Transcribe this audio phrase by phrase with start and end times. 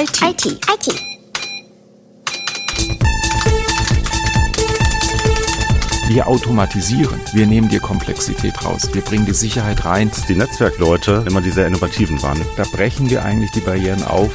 [0.00, 0.22] IT.
[0.22, 0.46] IT.
[0.46, 1.02] IT.
[6.08, 10.10] Wir automatisieren, wir nehmen die Komplexität raus, wir bringen die Sicherheit rein.
[10.26, 12.40] Die Netzwerkleute immer die sehr innovativen waren.
[12.56, 14.30] Da brechen wir eigentlich die Barrieren auf.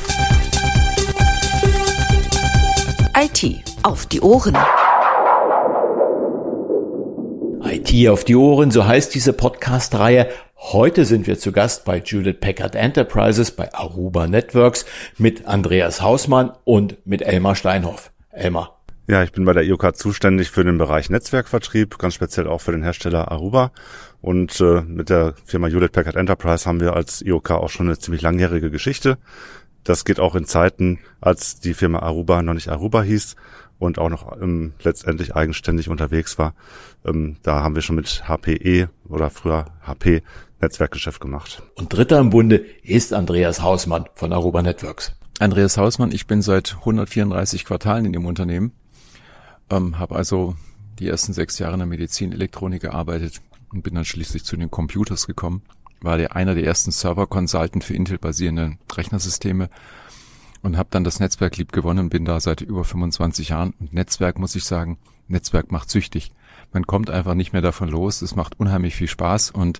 [3.19, 4.55] IT auf die Ohren.
[7.63, 10.29] IT auf die Ohren, so heißt diese Podcast-Reihe.
[10.71, 14.85] Heute sind wir zu Gast bei Judith Packard Enterprises, bei Aruba Networks
[15.19, 18.11] mit Andreas Hausmann und mit Elmar Steinhoff.
[18.31, 22.61] Elmar, ja, ich bin bei der IOK zuständig für den Bereich Netzwerkvertrieb, ganz speziell auch
[22.61, 23.71] für den Hersteller Aruba.
[24.21, 27.99] Und äh, mit der Firma Hewlett Packard Enterprise haben wir als IOK auch schon eine
[27.99, 29.19] ziemlich langjährige Geschichte.
[29.83, 33.35] Das geht auch in Zeiten, als die Firma Aruba noch nicht Aruba hieß
[33.77, 36.55] und auch noch ähm, letztendlich eigenständig unterwegs war.
[37.05, 40.23] Ähm, da haben wir schon mit HPE oder früher HP
[40.65, 41.63] Netzwerkgeschäft gemacht.
[41.75, 45.13] Und dritter im Bunde ist Andreas Hausmann von Aruba Networks.
[45.39, 48.71] Andreas Hausmann, ich bin seit 134 Quartalen in dem Unternehmen
[49.69, 50.55] ähm, habe also
[50.99, 55.27] die ersten sechs Jahre in der Medizinelektronik gearbeitet und bin dann schließlich zu den Computers
[55.27, 55.63] gekommen.
[56.01, 59.69] War der einer der ersten Server-Consultant für Intel-basierende Rechnersysteme
[60.61, 63.73] und habe dann das Netzwerk lieb gewonnen und bin da seit über 25 Jahren.
[63.79, 66.31] Und Netzwerk, muss ich sagen, Netzwerk macht süchtig.
[66.71, 68.21] Man kommt einfach nicht mehr davon los.
[68.21, 69.79] Es macht unheimlich viel Spaß und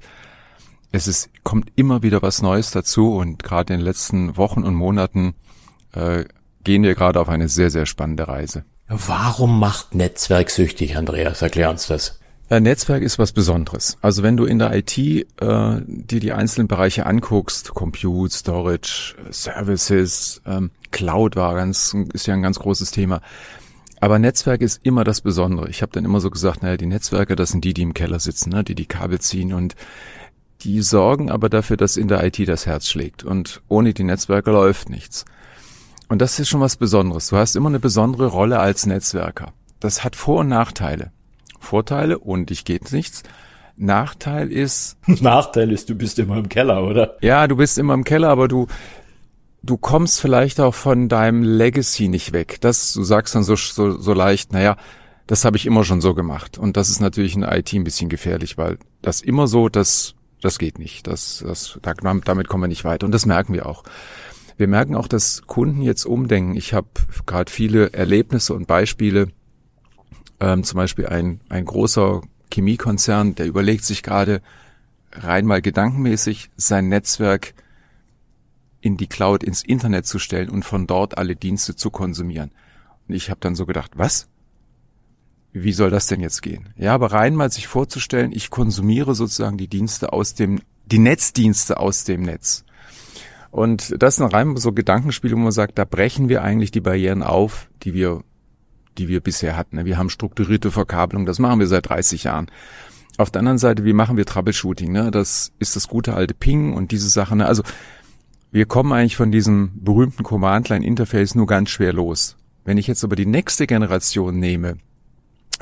[0.95, 4.75] es ist, kommt immer wieder was Neues dazu und gerade in den letzten Wochen und
[4.75, 5.35] Monaten
[5.93, 6.25] äh,
[6.63, 8.65] gehen wir gerade auf eine sehr, sehr spannende Reise.
[8.87, 11.41] Warum macht Netzwerk süchtig, Andreas?
[11.41, 12.19] Erklär uns das.
[12.47, 13.97] Ein Netzwerk ist was Besonderes.
[14.01, 20.41] Also wenn du in der IT äh, dir die einzelnen Bereiche anguckst, Compute, Storage, Services,
[20.45, 23.21] ähm, Cloud war ganz, ist ja ein ganz großes Thema.
[23.99, 25.69] Aber Netzwerk ist immer das Besondere.
[25.69, 28.19] Ich habe dann immer so gesagt, naja, die Netzwerke, das sind die, die im Keller
[28.19, 29.75] sitzen, ne, die die Kabel ziehen und
[30.61, 33.23] die sorgen aber dafür, dass in der IT das Herz schlägt.
[33.23, 35.25] Und ohne die Netzwerke läuft nichts.
[36.07, 37.27] Und das ist schon was Besonderes.
[37.27, 39.53] Du hast immer eine besondere Rolle als Netzwerker.
[39.79, 41.11] Das hat Vor- und Nachteile.
[41.59, 43.23] Vorteile, ohne dich geht nichts.
[43.75, 44.97] Nachteil ist.
[45.07, 47.17] Nachteil ist, du bist immer im Keller, oder?
[47.21, 48.67] Ja, du bist immer im Keller, aber du,
[49.63, 52.57] du kommst vielleicht auch von deinem Legacy nicht weg.
[52.61, 54.77] Das, du sagst dann so, so, so leicht, naja,
[55.27, 56.57] das habe ich immer schon so gemacht.
[56.57, 60.59] Und das ist natürlich in IT ein bisschen gefährlich, weil das immer so, das, das
[60.59, 61.07] geht nicht.
[61.07, 63.05] Das, das, damit kommen wir nicht weiter.
[63.05, 63.83] Und das merken wir auch.
[64.57, 66.55] Wir merken auch, dass Kunden jetzt umdenken.
[66.55, 66.87] Ich habe
[67.25, 69.27] gerade viele Erlebnisse und Beispiele.
[70.39, 72.21] Ähm, zum Beispiel ein, ein großer
[72.53, 74.41] Chemiekonzern, der überlegt sich gerade
[75.11, 77.53] rein mal gedankenmäßig sein Netzwerk
[78.81, 82.51] in die Cloud, ins Internet zu stellen und von dort alle Dienste zu konsumieren.
[83.07, 84.27] Und ich habe dann so gedacht, was?
[85.57, 86.67] Wie soll das denn jetzt gehen?
[86.75, 91.79] Ja, aber rein mal sich vorzustellen, ich konsumiere sozusagen die Dienste aus dem, die Netzdienste
[91.79, 92.65] aus dem Netz.
[93.51, 97.23] Und das sind rein so Gedankenspiele, wo man sagt, da brechen wir eigentlich die Barrieren
[97.23, 98.21] auf, die wir,
[98.97, 99.85] die wir bisher hatten.
[99.85, 102.47] Wir haben strukturierte Verkabelung, das machen wir seit 30 Jahren.
[103.17, 104.91] Auf der anderen Seite, wie machen wir Troubleshooting?
[104.91, 105.09] Ne?
[105.09, 107.37] Das ist das gute alte Ping und diese Sachen.
[107.37, 107.45] Ne?
[107.45, 107.63] Also
[108.51, 112.35] wir kommen eigentlich von diesem berühmten Command-Line-Interface nur ganz schwer los.
[112.65, 114.79] Wenn ich jetzt aber die nächste Generation nehme,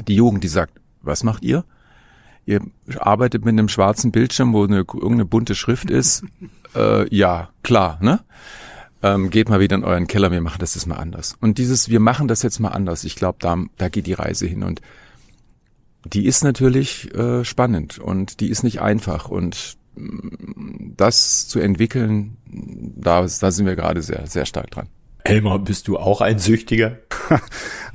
[0.08, 1.66] die Jugend, die sagt, was macht ihr?
[2.46, 2.62] Ihr
[3.00, 6.24] arbeitet mit einem schwarzen Bildschirm, wo eine, irgendeine bunte Schrift ist
[6.76, 8.20] äh, ja, klar, ne?
[9.02, 11.36] Ähm, geht mal wieder in euren Keller, wir machen das jetzt mal anders.
[11.42, 14.46] Und dieses, wir machen das jetzt mal anders, ich glaube, da, da geht die Reise
[14.46, 14.64] hin.
[14.64, 14.82] Und
[16.06, 19.28] die ist natürlich äh, spannend und die ist nicht einfach.
[19.28, 24.88] Und mm, das zu entwickeln, da, da sind wir gerade sehr, sehr stark dran.
[25.24, 26.98] Elmar, bist du auch ein Süchtiger?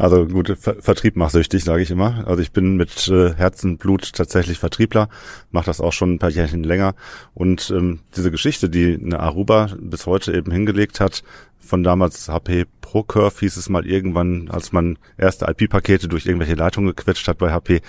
[0.00, 2.24] Also gut, Ver Vertrieb macht süchtig, sage ich immer.
[2.28, 5.08] Also ich bin mit äh, Herzenblut tatsächlich Vertriebler,
[5.50, 6.94] mache das auch schon ein paar Jährchen länger.
[7.34, 11.24] Und ähm, diese Geschichte, die eine Aruba bis heute eben hingelegt hat,
[11.58, 16.94] von damals HP ProCurve hieß es mal irgendwann, als man erste IP-Pakete durch irgendwelche Leitungen
[16.94, 17.80] gequetscht hat bei HP,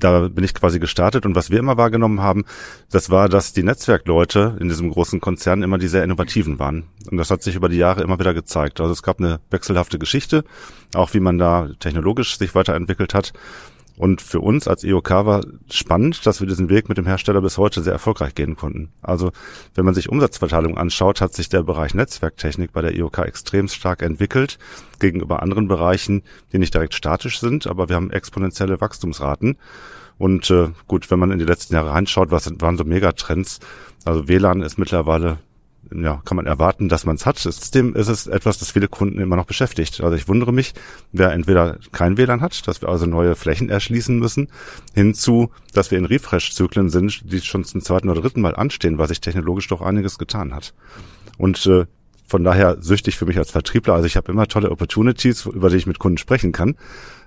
[0.00, 2.44] da bin ich quasi gestartet und was wir immer wahrgenommen haben,
[2.90, 6.84] das war, dass die Netzwerkleute in diesem großen Konzern immer die sehr innovativen waren.
[7.10, 8.80] Und das hat sich über die Jahre immer wieder gezeigt.
[8.80, 10.44] Also es gab eine wechselhafte Geschichte,
[10.94, 13.32] auch wie man da technologisch sich weiterentwickelt hat.
[14.00, 17.58] Und für uns als EOK war spannend, dass wir diesen Weg mit dem Hersteller bis
[17.58, 18.88] heute sehr erfolgreich gehen konnten.
[19.02, 19.30] Also
[19.74, 24.00] wenn man sich Umsatzverteilung anschaut, hat sich der Bereich Netzwerktechnik bei der EOK extrem stark
[24.00, 24.58] entwickelt
[25.00, 29.58] gegenüber anderen Bereichen, die nicht direkt statisch sind, aber wir haben exponentielle Wachstumsraten.
[30.16, 33.60] Und äh, gut, wenn man in die letzten Jahre reinschaut, was waren so Megatrends?
[34.06, 35.40] Also WLAN ist mittlerweile
[35.94, 37.42] ja, kann man erwarten, dass man es hat.
[37.42, 40.00] Trotzdem ist es etwas, das viele Kunden immer noch beschäftigt.
[40.00, 40.74] Also ich wundere mich,
[41.12, 44.48] wer entweder kein WLAN hat, dass wir also neue Flächen erschließen müssen,
[44.94, 49.08] hinzu, dass wir in Refresh-Zyklen sind, die schon zum zweiten oder dritten Mal anstehen, weil
[49.08, 50.74] sich technologisch doch einiges getan hat.
[51.38, 51.86] Und äh,
[52.30, 53.94] von daher süchtig für mich als Vertriebler.
[53.94, 56.76] Also ich habe immer tolle Opportunities, über die ich mit Kunden sprechen kann.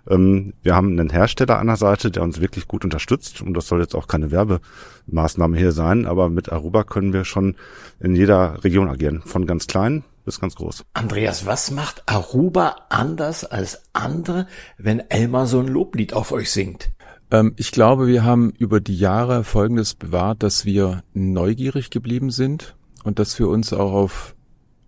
[0.09, 3.41] Ähm, wir haben einen Hersteller an der Seite, der uns wirklich gut unterstützt.
[3.41, 6.05] Und das soll jetzt auch keine Werbemaßnahme hier sein.
[6.05, 7.55] Aber mit Aruba können wir schon
[7.99, 9.21] in jeder Region agieren.
[9.25, 10.85] Von ganz klein bis ganz groß.
[10.93, 14.47] Andreas, was macht Aruba anders als andere,
[14.77, 16.91] wenn Elmar so ein Loblied auf euch singt?
[17.31, 22.75] Ähm, ich glaube, wir haben über die Jahre Folgendes bewahrt, dass wir neugierig geblieben sind
[23.03, 24.35] und dass wir uns auch auf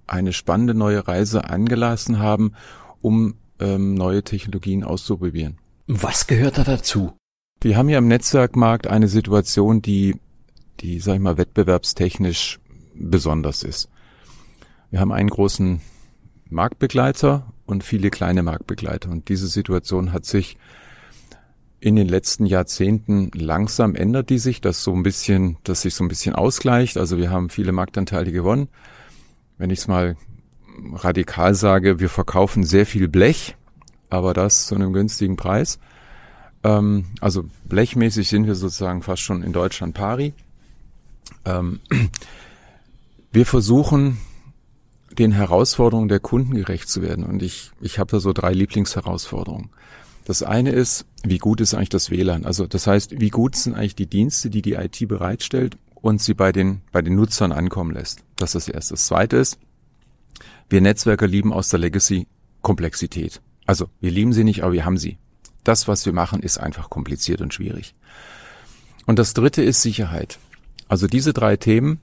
[0.07, 2.53] eine spannende neue Reise angelassen haben,
[3.01, 5.57] um ähm, neue Technologien auszuprobieren.
[5.87, 7.13] Was gehört da dazu?
[7.61, 10.15] Wir haben ja im Netzwerkmarkt eine Situation, die,
[10.79, 12.59] die, sag ich mal, wettbewerbstechnisch
[12.93, 13.89] besonders ist.
[14.89, 15.81] Wir haben einen großen
[16.49, 19.09] Marktbegleiter und viele kleine Marktbegleiter.
[19.09, 20.57] Und diese Situation hat sich
[21.79, 26.03] in den letzten Jahrzehnten langsam ändert die sich, dass so ein bisschen, dass sich so
[26.03, 26.97] ein bisschen ausgleicht.
[26.97, 28.69] Also wir haben viele Marktanteile gewonnen.
[29.57, 30.15] Wenn ich es mal
[30.93, 33.55] radikal sage, wir verkaufen sehr viel Blech,
[34.09, 35.79] aber das zu einem günstigen Preis.
[36.63, 40.33] Ähm, also blechmäßig sind wir sozusagen fast schon in Deutschland pari.
[41.45, 41.79] Ähm,
[43.31, 44.17] wir versuchen
[45.17, 49.69] den Herausforderungen der Kunden gerecht zu werden und ich, ich habe da so drei Lieblingsherausforderungen.
[50.25, 52.45] Das eine ist, wie gut ist eigentlich das WLAN?
[52.45, 56.33] Also das heißt, wie gut sind eigentlich die Dienste, die die IT bereitstellt und sie
[56.33, 58.23] bei den, bei den Nutzern ankommen lässt?
[58.35, 58.93] Das ist das erste.
[58.95, 59.59] Das zweite ist,
[60.69, 62.27] wir Netzwerker lieben aus der Legacy
[62.61, 63.41] Komplexität.
[63.65, 65.17] Also wir lieben sie nicht, aber wir haben sie.
[65.63, 67.95] Das, was wir machen, ist einfach kompliziert und schwierig.
[69.05, 70.39] Und das dritte ist Sicherheit.
[70.87, 71.99] Also diese drei Themen,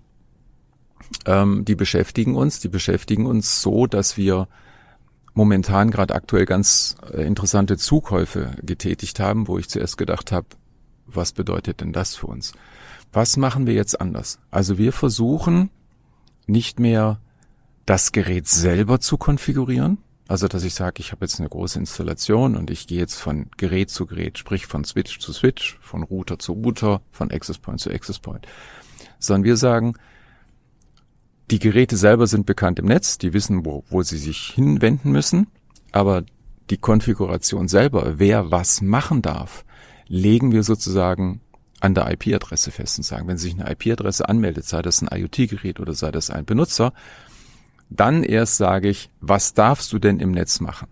[1.26, 4.49] ähm, die beschäftigen uns, die beschäftigen uns so, dass wir
[5.35, 10.47] momentan gerade aktuell ganz äh, interessante Zukäufe getätigt haben, wo ich zuerst gedacht habe,
[11.06, 12.53] was bedeutet denn das für uns?
[13.12, 14.38] Was machen wir jetzt anders?
[14.50, 15.70] Also wir versuchen
[16.47, 17.20] nicht mehr
[17.87, 19.99] das Gerät selber zu konfigurieren.
[20.29, 23.50] Also, dass ich sage, ich habe jetzt eine große Installation und ich gehe jetzt von
[23.56, 27.81] Gerät zu Gerät, sprich von Switch zu Switch, von Router zu Router, von Access Point
[27.81, 28.46] zu Access Point.
[29.19, 29.94] Sondern wir sagen,
[31.50, 35.49] die Geräte selber sind bekannt im Netz, die wissen, wo, wo sie sich hinwenden müssen,
[35.90, 36.23] aber
[36.70, 39.64] die Konfiguration selber, wer was machen darf,
[40.06, 41.43] legen wir sozusagen
[41.81, 45.81] an der IP-Adresse fest und sagen, wenn sich eine IP-Adresse anmeldet, sei das ein IoT-Gerät
[45.81, 46.93] oder sei das ein Benutzer,
[47.97, 50.89] dann erst sage ich, was darfst du denn im Netz machen?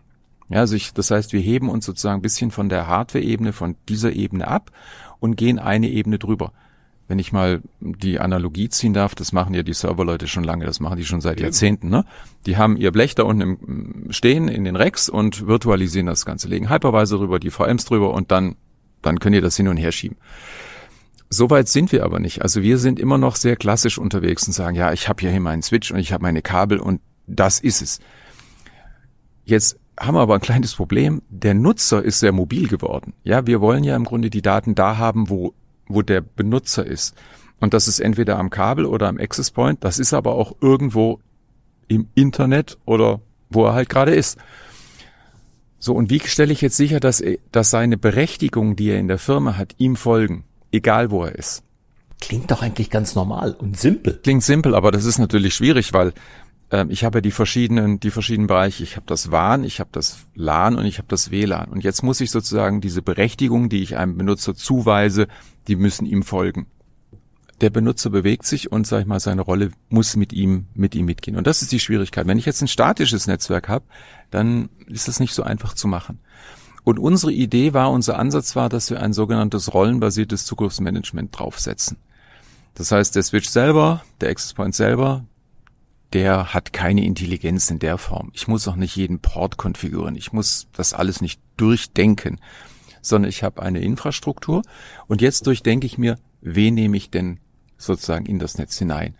[0.48, 3.76] Ja, also ich, das heißt, wir heben uns sozusagen ein bisschen von der Hardware-Ebene, von
[3.88, 4.72] dieser Ebene ab
[5.20, 6.52] und gehen eine Ebene drüber.
[7.06, 10.78] Wenn ich mal die Analogie ziehen darf, das machen ja die Serverleute schon lange, das
[10.78, 11.88] machen die schon seit Jahrzehnten.
[11.88, 12.04] Ne?
[12.46, 16.48] Die haben ihr Blech da unten im, stehen in den Racks und virtualisieren das Ganze,
[16.48, 18.56] legen Hypervisor drüber, die VMs drüber und dann,
[19.02, 20.18] dann könnt ihr das hin und her schieben.
[21.32, 22.42] Soweit sind wir aber nicht.
[22.42, 25.62] Also wir sind immer noch sehr klassisch unterwegs und sagen, ja, ich habe hier meinen
[25.62, 28.00] Switch und ich habe meine Kabel und das ist es.
[29.44, 31.22] Jetzt haben wir aber ein kleines Problem.
[31.28, 33.12] Der Nutzer ist sehr mobil geworden.
[33.22, 35.54] Ja, wir wollen ja im Grunde die Daten da haben, wo,
[35.86, 37.14] wo der Benutzer ist.
[37.60, 39.84] Und das ist entweder am Kabel oder am Access Point.
[39.84, 41.20] Das ist aber auch irgendwo
[41.86, 44.36] im Internet oder wo er halt gerade ist.
[45.78, 47.22] So, und wie stelle ich jetzt sicher, dass,
[47.52, 50.44] dass seine Berechtigung, die er in der Firma hat, ihm folgen?
[50.72, 51.62] Egal wo er ist.
[52.20, 54.20] Klingt doch eigentlich ganz normal und simpel.
[54.22, 56.12] Klingt simpel, aber das ist natürlich schwierig, weil
[56.70, 58.82] äh, ich habe die verschiedenen, die verschiedenen Bereiche.
[58.82, 61.70] Ich habe das WAN, ich habe das LAN und ich habe das WLAN.
[61.70, 65.28] Und jetzt muss ich sozusagen diese Berechtigung, die ich einem Benutzer zuweise,
[65.66, 66.66] die müssen ihm folgen.
[67.60, 71.04] Der Benutzer bewegt sich und, sag ich mal, seine Rolle muss mit ihm, mit ihm
[71.04, 71.36] mitgehen.
[71.36, 72.26] Und das ist die Schwierigkeit.
[72.26, 73.84] Wenn ich jetzt ein statisches Netzwerk habe,
[74.30, 76.20] dann ist das nicht so einfach zu machen.
[76.84, 81.98] Und unsere Idee war, unser Ansatz war, dass wir ein sogenanntes rollenbasiertes Zugriffsmanagement draufsetzen.
[82.74, 85.24] Das heißt, der Switch selber, der Access Point selber,
[86.12, 88.30] der hat keine Intelligenz in der Form.
[88.34, 90.16] Ich muss auch nicht jeden Port konfigurieren.
[90.16, 92.40] Ich muss das alles nicht durchdenken,
[93.02, 94.62] sondern ich habe eine Infrastruktur
[95.06, 97.38] und jetzt durchdenke ich mir, wen nehme ich denn
[97.76, 99.14] sozusagen in das Netz hinein.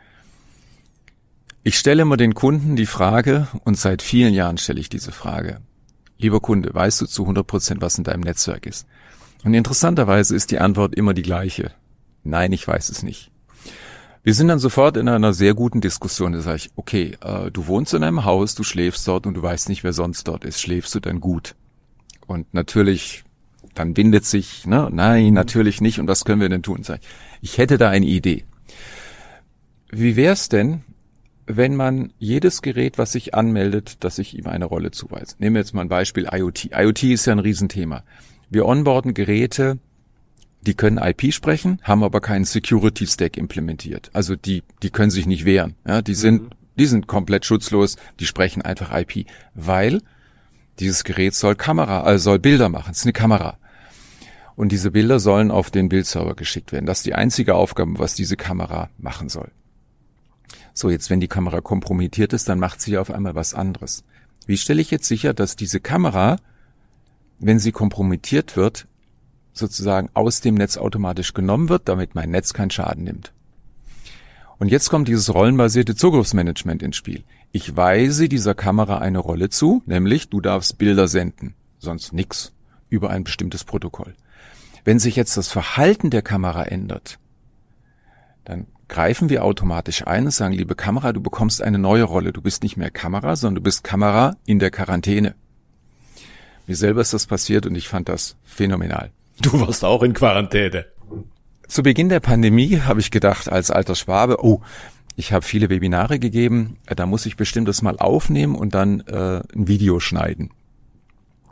[1.63, 5.61] Ich stelle immer den Kunden die Frage, und seit vielen Jahren stelle ich diese Frage,
[6.21, 8.87] Lieber Kunde, weißt du zu 100 Prozent, was in deinem Netzwerk ist?
[9.43, 11.73] Und interessanterweise ist die Antwort immer die gleiche.
[12.25, 13.31] Nein, ich weiß es nicht.
[14.23, 16.33] Wir sind dann sofort in einer sehr guten Diskussion.
[16.33, 19.43] Da sage ich, okay, äh, du wohnst in einem Haus, du schläfst dort und du
[19.43, 20.61] weißt nicht, wer sonst dort ist.
[20.61, 21.55] Schläfst du dann gut?
[22.27, 23.25] Und natürlich,
[23.75, 24.91] dann bindet sich, ne?
[24.93, 26.01] nein, natürlich nicht.
[26.01, 26.83] Und was können wir denn tun?
[26.83, 27.01] Ich,
[27.41, 28.45] ich hätte da eine Idee.
[29.91, 30.83] Wie wär's denn,
[31.57, 35.37] wenn man jedes Gerät, was sich anmeldet, dass ich ihm eine Rolle zuweise.
[35.39, 36.71] Nehmen wir jetzt mal ein Beispiel IoT.
[36.73, 38.05] IoT ist ja ein Riesenthema.
[38.49, 39.79] Wir onboarden Geräte,
[40.63, 44.11] die können IP sprechen, haben aber keinen Security Stack implementiert.
[44.13, 45.77] Also die, die können sich nicht wehren.
[45.87, 46.51] Ja, die sind, mhm.
[46.81, 50.01] Die sind komplett schutzlos, die sprechen einfach IP, weil
[50.79, 52.93] dieses Gerät soll Kamera, also soll Bilder machen.
[52.93, 53.59] Es ist eine Kamera.
[54.57, 56.87] Und diese Bilder sollen auf den Bildserver geschickt werden.
[56.87, 59.51] Das ist die einzige Aufgabe, was diese Kamera machen soll.
[60.73, 64.05] So, jetzt wenn die Kamera kompromittiert ist, dann macht sie auf einmal was anderes.
[64.47, 66.37] Wie stelle ich jetzt sicher, dass diese Kamera,
[67.39, 68.87] wenn sie kompromittiert wird,
[69.53, 73.33] sozusagen aus dem Netz automatisch genommen wird, damit mein Netz keinen Schaden nimmt?
[74.59, 77.25] Und jetzt kommt dieses rollenbasierte Zugriffsmanagement ins Spiel.
[77.51, 82.53] Ich weise dieser Kamera eine Rolle zu, nämlich du darfst Bilder senden, sonst nix,
[82.91, 84.15] über ein bestimmtes Protokoll.
[84.85, 87.19] Wenn sich jetzt das Verhalten der Kamera ändert,
[88.45, 92.33] dann greifen wir automatisch ein und sagen, liebe Kamera, du bekommst eine neue Rolle.
[92.33, 95.35] Du bist nicht mehr Kamera, sondern du bist Kamera in der Quarantäne.
[96.67, 99.11] Mir selber ist das passiert und ich fand das phänomenal.
[99.41, 100.85] Du warst auch in Quarantäne.
[101.67, 104.61] Zu Beginn der Pandemie habe ich gedacht, als alter Schwabe, oh,
[105.17, 109.41] ich habe viele Webinare gegeben, da muss ich bestimmt das mal aufnehmen und dann äh,
[109.55, 110.51] ein Video schneiden.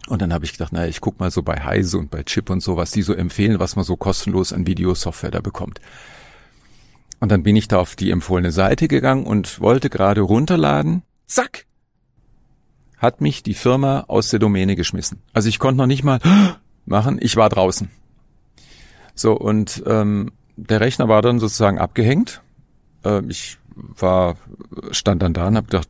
[0.09, 2.50] Und dann habe ich gedacht, naja, ich guck mal so bei Heise und bei Chip
[2.50, 5.80] und so, was die so empfehlen, was man so kostenlos an Videosoftware da bekommt.
[7.21, 11.03] Und dann bin ich da auf die empfohlene Seite gegangen und wollte gerade runterladen.
[11.27, 11.67] Zack!
[12.97, 15.23] Hat mich die Firma aus der Domäne geschmissen.
[15.33, 16.21] Also ich konnte noch nicht mal
[16.85, 17.91] machen, ich war draußen.
[19.15, 22.43] So, und ähm, der Rechner war dann sozusagen abgehängt.
[23.05, 24.37] Äh, ich war,
[24.91, 25.89] stand dann da und habe gedacht,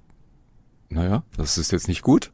[0.88, 2.32] naja, das ist jetzt nicht gut.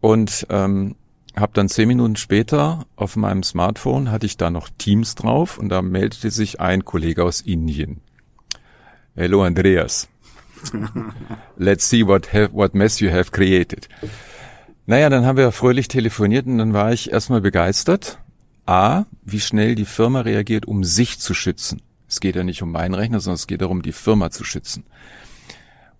[0.00, 0.96] Und ähm,
[1.36, 5.68] habe dann zehn Minuten später auf meinem Smartphone hatte ich da noch Teams drauf und
[5.68, 8.00] da meldete sich ein Kollege aus Indien.
[9.14, 10.08] Hello Andreas.
[11.56, 13.88] Let's see what, have, what mess you have created.
[14.86, 18.18] Naja, dann haben wir fröhlich telefoniert und dann war ich erstmal begeistert.
[18.66, 21.82] A, wie schnell die Firma reagiert, um sich zu schützen.
[22.08, 24.84] Es geht ja nicht um meinen Rechner, sondern es geht darum, die Firma zu schützen.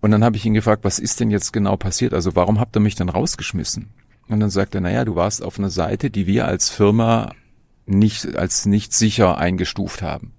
[0.01, 2.13] Und dann habe ich ihn gefragt, was ist denn jetzt genau passiert?
[2.13, 3.89] Also warum habt ihr mich dann rausgeschmissen?
[4.27, 7.31] Und dann sagt er, naja, du warst auf einer Seite, die wir als Firma
[7.85, 10.33] nicht, als nicht sicher eingestuft haben.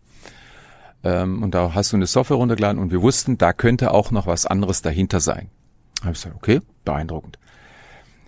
[1.04, 4.26] Ähm, und da hast du eine Software runtergeladen und wir wussten, da könnte auch noch
[4.26, 5.50] was anderes dahinter sein.
[5.96, 7.38] Da habe ich gesagt, okay, beeindruckend.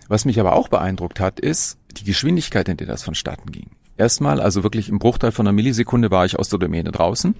[0.07, 3.71] Was mich aber auch beeindruckt hat, ist die Geschwindigkeit, in der das vonstatten ging.
[3.97, 7.35] Erstmal, also wirklich im Bruchteil von einer Millisekunde war ich aus der Domäne draußen.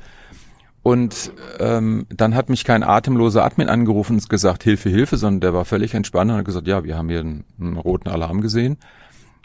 [0.86, 5.54] Und ähm, dann hat mich kein atemloser Admin angerufen und gesagt, Hilfe, Hilfe, sondern der
[5.56, 8.78] war völlig entspannt und hat gesagt, ja, wir haben hier einen, einen roten Alarm gesehen.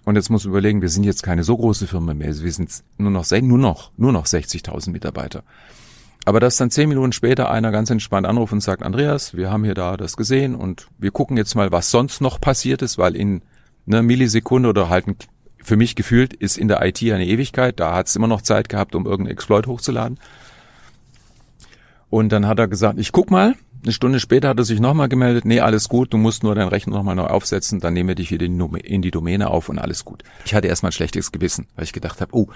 [0.04, 2.28] Und jetzt muss man überlegen, wir sind jetzt keine so große Firma mehr.
[2.42, 5.42] Wir sind nur noch, nur noch, nur noch 60.000 Mitarbeiter.
[6.26, 9.64] Aber dass dann zehn Minuten später einer ganz entspannt anruft und sagt, Andreas, wir haben
[9.64, 13.16] hier da das gesehen und wir gucken jetzt mal, was sonst noch passiert ist, weil
[13.16, 13.40] in
[13.86, 15.06] einer Millisekunde oder halt
[15.56, 17.80] für mich gefühlt ist in der IT eine Ewigkeit.
[17.80, 20.18] Da hat es immer noch Zeit gehabt, um irgendeinen Exploit hochzuladen.
[22.10, 23.54] Und dann hat er gesagt, ich guck mal.
[23.82, 26.68] Eine Stunde später hat er sich nochmal gemeldet, nee, alles gut, du musst nur deinen
[26.68, 30.04] Rechner nochmal neu aufsetzen, dann nehmen wir dich wieder in die Domäne auf und alles
[30.04, 30.22] gut.
[30.44, 32.48] Ich hatte erstmal ein schlechtes Gewissen, weil ich gedacht habe, oh,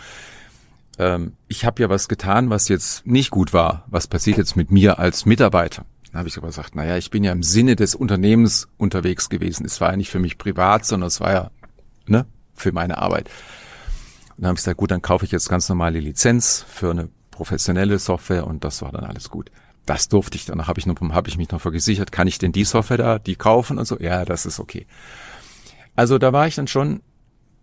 [0.99, 3.85] ähm, ich habe ja was getan, was jetzt nicht gut war.
[3.87, 5.87] Was passiert jetzt mit mir als Mitarbeiter?
[6.11, 9.65] Dann habe ich aber gesagt, naja, ich bin ja im Sinne des Unternehmens unterwegs gewesen.
[9.65, 11.51] Es war ja nicht für mich privat, sondern es war ja
[12.07, 13.31] ne, für meine Arbeit.
[14.37, 17.09] Und dann habe ich gesagt, gut, dann kaufe ich jetzt ganz normale Lizenz für eine
[17.35, 19.51] professionelle Software und das war dann alles gut.
[19.87, 20.47] Das durfte ich.
[20.47, 23.37] Danach habe ich, hab ich mich noch vergesichert, kann ich denn die Software da, die
[23.37, 23.99] kaufen und so?
[23.99, 24.87] Ja, das ist okay.
[25.95, 27.03] Also da war ich dann schon,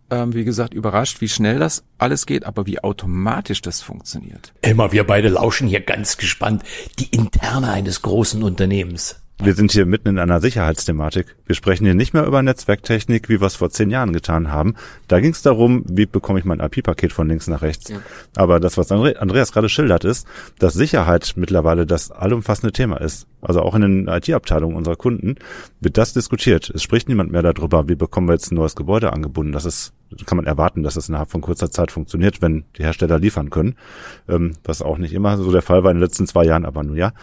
[0.10, 4.54] ähm, wie gesagt, überrascht, wie schnell das alles geht, aber wie automatisch das funktioniert.
[4.62, 6.64] Immer, wir beide lauschen hier ganz gespannt
[7.00, 9.21] die Interne eines großen Unternehmens.
[9.44, 11.36] Wir sind hier mitten in einer Sicherheitsthematik.
[11.48, 14.76] Wir sprechen hier nicht mehr über Netzwerktechnik, wie wir es vor zehn Jahren getan haben.
[15.08, 17.90] Da ging es darum, wie bekomme ich mein IP-Paket von links nach rechts.
[17.90, 17.98] Ja.
[18.36, 20.28] Aber das, was Andreas gerade schildert, ist,
[20.60, 23.26] dass Sicherheit mittlerweile das allumfassende Thema ist.
[23.42, 25.38] Also auch in den IT-Abteilungen unserer Kunden
[25.80, 26.70] wird das diskutiert.
[26.70, 29.54] Es spricht niemand mehr darüber, wie bekommen wir jetzt ein neues Gebäude angebunden.
[29.54, 29.92] Das ist,
[30.28, 33.74] kann man erwarten, dass es innerhalb von kurzer Zeit funktioniert, wenn die Hersteller liefern können.
[34.30, 36.84] Ähm, was auch nicht immer so der Fall war in den letzten zwei Jahren, aber
[36.84, 37.14] nur ja.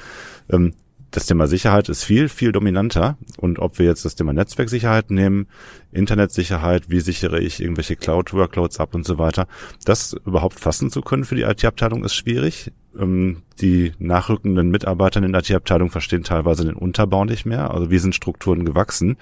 [0.50, 0.74] Ähm,
[1.10, 3.16] das Thema Sicherheit ist viel, viel dominanter.
[3.38, 5.46] Und ob wir jetzt das Thema Netzwerksicherheit nehmen,
[5.92, 9.46] Internetsicherheit, wie sichere ich irgendwelche Cloud-Workloads ab und so weiter,
[9.84, 12.72] das überhaupt fassen zu können für die IT-Abteilung ist schwierig.
[12.98, 17.70] Ähm, die nachrückenden Mitarbeiter in der IT-Abteilung verstehen teilweise den Unterbau nicht mehr.
[17.70, 19.16] Also wie sind Strukturen gewachsen?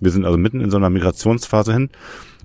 [0.00, 1.90] Wir sind also mitten in so einer Migrationsphase hin.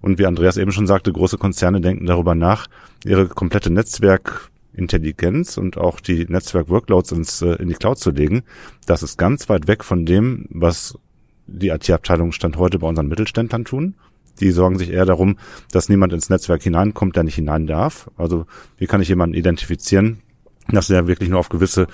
[0.02, 2.68] Und wie Andreas eben schon sagte, große Konzerne denken darüber nach,
[3.06, 8.44] ihre komplette Netzwerk Intelligenz und auch die Netzwerk-Workloads ins, äh, in die Cloud zu legen,
[8.86, 10.98] das ist ganz weit weg von dem, was
[11.46, 13.96] die IT-Abteilung Stand heute bei unseren Mittelständlern tun.
[14.40, 15.38] Die sorgen sich eher darum,
[15.72, 18.10] dass niemand ins Netzwerk hineinkommt, der nicht hinein darf.
[18.18, 18.46] Also
[18.78, 20.22] wie kann ich jemanden identifizieren,
[20.72, 21.88] dass er wirklich nur auf gewisse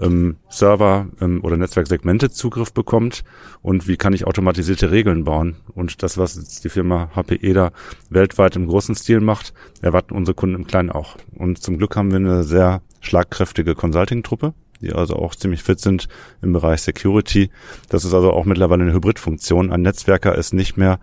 [0.00, 3.24] ähm, Server ähm, oder Netzwerksegmente Zugriff bekommt
[3.62, 5.56] und wie kann ich automatisierte Regeln bauen.
[5.74, 7.72] Und das, was jetzt die Firma HPE da
[8.10, 11.16] weltweit im großen Stil macht, erwarten unsere Kunden im Kleinen auch.
[11.36, 16.08] Und zum Glück haben wir eine sehr schlagkräftige Consulting-Truppe, die also auch ziemlich fit sind
[16.40, 17.50] im Bereich Security.
[17.88, 19.70] Das ist also auch mittlerweile eine Hybridfunktion.
[19.70, 21.00] Ein Netzwerker ist nicht mehr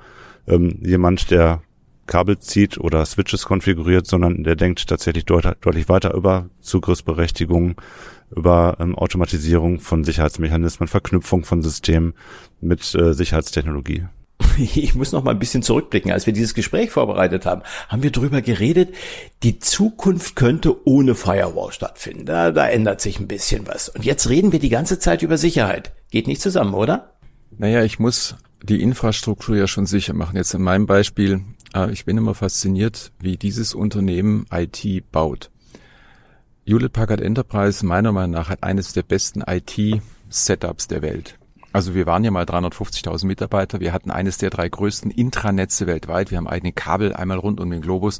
[0.48, 1.62] ähm, jemand, der
[2.10, 7.75] Kabel zieht oder Switches konfiguriert, sondern der denkt tatsächlich deut deutlich weiter über Zugriffsberechtigungen,
[8.36, 12.13] über ähm, Automatisierung von Sicherheitsmechanismen, Verknüpfung von Systemen
[12.60, 14.06] mit äh, Sicherheitstechnologie.
[14.58, 16.12] Ich muss noch mal ein bisschen zurückblicken.
[16.12, 18.94] Als wir dieses Gespräch vorbereitet haben, haben wir darüber geredet,
[19.42, 22.25] die Zukunft könnte ohne Firewall stattfinden.
[22.25, 23.88] Da, da ändert sich ein bisschen was.
[23.88, 25.94] Und jetzt reden wir die ganze Zeit über Sicherheit.
[26.12, 27.13] Geht nicht zusammen, oder?
[27.58, 30.36] Naja, ich muss die Infrastruktur ja schon sicher machen.
[30.36, 31.42] Jetzt in meinem Beispiel,
[31.92, 35.52] ich bin immer fasziniert, wie dieses Unternehmen IT baut.
[36.66, 41.40] Hewlett Packard Enterprise meiner Meinung nach hat eines der besten IT-Setups der Welt.
[41.72, 46.32] Also wir waren ja mal 350.000 Mitarbeiter, wir hatten eines der drei größten Intranetze weltweit,
[46.32, 48.20] wir haben eigene Kabel einmal rund um den Globus.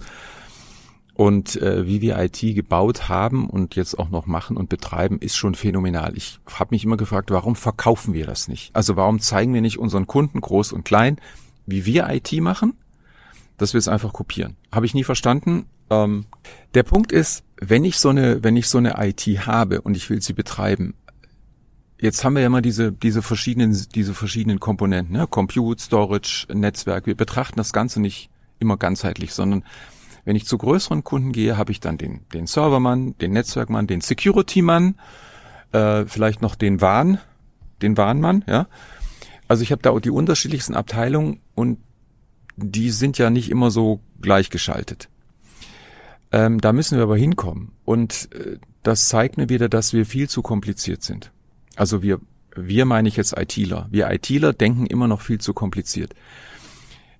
[1.15, 5.36] Und äh, wie wir IT gebaut haben und jetzt auch noch machen und betreiben, ist
[5.36, 6.15] schon phänomenal.
[6.15, 8.74] Ich habe mich immer gefragt, warum verkaufen wir das nicht?
[8.74, 11.18] Also warum zeigen wir nicht unseren Kunden groß und klein,
[11.65, 12.74] wie wir IT machen,
[13.60, 14.56] dass wir es einfach kopieren?
[14.72, 15.68] Habe ich nie verstanden.
[15.89, 16.25] Ähm,
[16.74, 20.10] der Punkt ist, wenn ich so eine, wenn ich so eine IT habe und ich
[20.10, 20.96] will sie betreiben,
[22.00, 25.28] jetzt haben wir ja immer diese, diese verschiedenen, diese verschiedenen Komponenten, ne?
[25.28, 27.06] Compute, Storage, Netzwerk.
[27.06, 29.63] Wir betrachten das Ganze nicht immer ganzheitlich, sondern
[30.25, 34.01] wenn ich zu größeren Kunden gehe, habe ich dann den, den Servermann, den Netzwerkmann, den
[34.01, 34.96] Security-Mann,
[35.72, 37.20] äh, vielleicht noch den Warn,
[37.82, 38.68] den Warnmann, ja.
[39.48, 41.80] Also ich habe da die unterschiedlichsten Abteilungen und
[42.62, 45.10] die sind ja nicht immer so gleichgeschaltet.
[46.32, 47.72] Ähm, da müssen wir aber hinkommen.
[47.86, 51.32] Und äh, das zeigt mir wieder, dass wir viel zu kompliziert sind.
[51.75, 52.20] Also wir,
[52.56, 53.88] wir meine ich jetzt ITler.
[53.89, 56.13] Wir ITler denken immer noch viel zu kompliziert.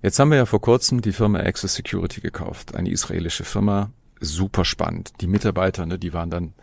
[0.02, 4.64] Jetzt haben wir ja vor kurzem die Firma Access Security gekauft, eine israelische Firma, super
[4.64, 5.12] spannend.
[5.20, 6.54] Die Mitarbeiter, ne, die waren dann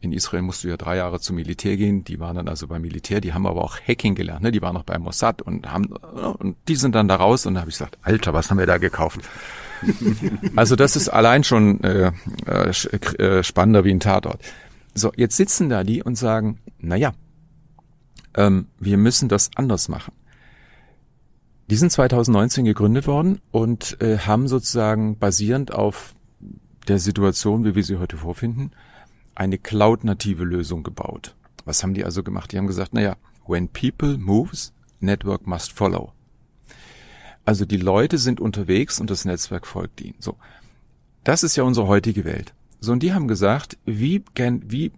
[0.00, 2.04] in Israel musst du ja drei Jahre zum Militär gehen.
[2.04, 4.42] Die waren dann also beim Militär, die haben aber auch Hacking gelernt.
[4.42, 4.50] Ne?
[4.50, 7.60] Die waren noch beim Mossad und haben und die sind dann da raus und da
[7.60, 9.20] habe ich gesagt, Alter, was haben wir da gekauft?
[10.56, 12.12] also das ist allein schon äh,
[12.46, 14.40] äh, äh, spannender wie ein Tatort.
[14.94, 17.12] So, jetzt sitzen da die und sagen, na ja,
[18.36, 20.12] ähm, wir müssen das anders machen.
[21.68, 26.14] Die sind 2019 gegründet worden und äh, haben sozusagen basierend auf
[26.88, 28.72] der Situation, wie wir sie heute vorfinden,
[29.34, 31.34] eine Cloud-native Lösung gebaut.
[31.64, 32.52] Was haben die also gemacht?
[32.52, 33.16] Die haben gesagt, naja,
[33.46, 36.12] when people moves, network must follow.
[37.44, 40.16] Also die Leute sind unterwegs und das Netzwerk folgt ihnen.
[40.18, 40.36] So.
[41.24, 42.54] Das ist ja unsere heutige Welt.
[42.80, 44.92] So, und die haben gesagt, wie, wie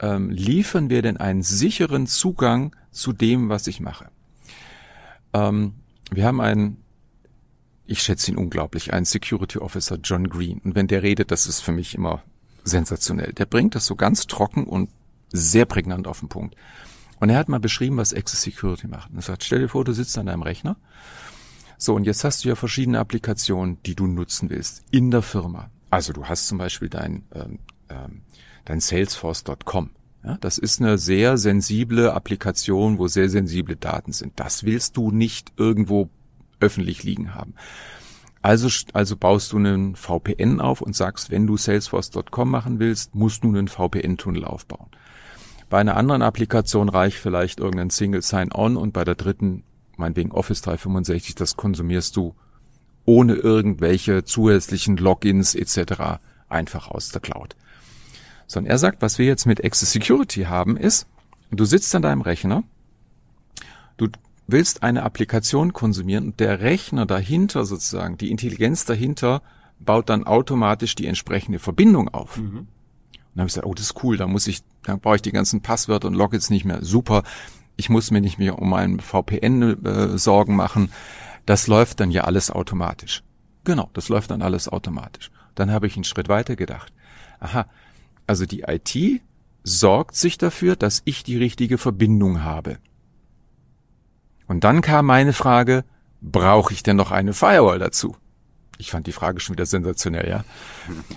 [0.00, 4.08] ähm, liefern wir denn einen sicheren Zugang zu dem, was ich mache?
[5.32, 5.74] Ähm,
[6.10, 6.78] wir haben einen,
[7.84, 10.60] ich schätze ihn unglaublich, einen Security Officer John Green.
[10.60, 12.22] Und wenn der redet, das ist für mich immer
[12.66, 13.32] sensationell.
[13.32, 14.90] Der bringt das so ganz trocken und
[15.32, 16.56] sehr prägnant auf den Punkt.
[17.18, 19.10] Und er hat mal beschrieben, was Access Security macht.
[19.14, 20.76] Er sagt, stell dir vor, du sitzt an deinem Rechner.
[21.78, 25.70] So, und jetzt hast du ja verschiedene Applikationen, die du nutzen willst in der Firma.
[25.90, 28.22] Also du hast zum Beispiel dein, ähm, ähm,
[28.64, 29.90] dein Salesforce.com.
[30.24, 34.40] Ja, das ist eine sehr sensible Applikation, wo sehr sensible Daten sind.
[34.40, 36.10] Das willst du nicht irgendwo
[36.58, 37.54] öffentlich liegen haben.
[38.42, 43.42] Also, also baust du einen VPN auf und sagst, wenn du Salesforce.com machen willst, musst
[43.42, 44.88] du einen VPN-Tunnel aufbauen.
[45.68, 49.64] Bei einer anderen Applikation reicht vielleicht irgendein Single Sign-On und bei der dritten,
[49.96, 52.34] meinetwegen Office 365, das konsumierst du
[53.04, 56.20] ohne irgendwelche zusätzlichen Logins etc.
[56.48, 57.56] einfach aus der Cloud.
[58.46, 61.08] Sondern er sagt, was wir jetzt mit Access Security haben, ist,
[61.50, 62.62] du sitzt an deinem Rechner,
[63.96, 64.08] du
[64.46, 69.42] willst eine Applikation konsumieren und der Rechner dahinter sozusagen, die Intelligenz dahinter,
[69.78, 72.36] baut dann automatisch die entsprechende Verbindung auf.
[72.36, 72.58] Mhm.
[72.58, 72.68] Und
[73.34, 75.32] dann habe ich gesagt, oh, das ist cool, da muss ich, da brauche ich die
[75.32, 76.82] ganzen Passwörter und Logins nicht mehr.
[76.82, 77.22] Super,
[77.76, 80.90] ich muss mir nicht mehr um einen VPN äh, Sorgen machen.
[81.44, 83.22] Das läuft dann ja alles automatisch.
[83.64, 85.30] Genau, das läuft dann alles automatisch.
[85.54, 86.92] Dann habe ich einen Schritt weiter gedacht.
[87.40, 87.66] Aha,
[88.26, 89.20] also die IT
[89.62, 92.78] sorgt sich dafür, dass ich die richtige Verbindung habe.
[94.46, 95.84] Und dann kam meine Frage,
[96.20, 98.16] brauche ich denn noch eine Firewall dazu?
[98.78, 100.44] Ich fand die Frage schon wieder sensationell, ja.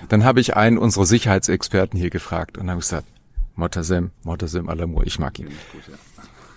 [0.07, 3.07] Dann habe ich einen unserer Sicherheitsexperten hier gefragt und habe gesagt,
[3.55, 5.49] Mottasem, Mottasem Alamur, ich mag ihn.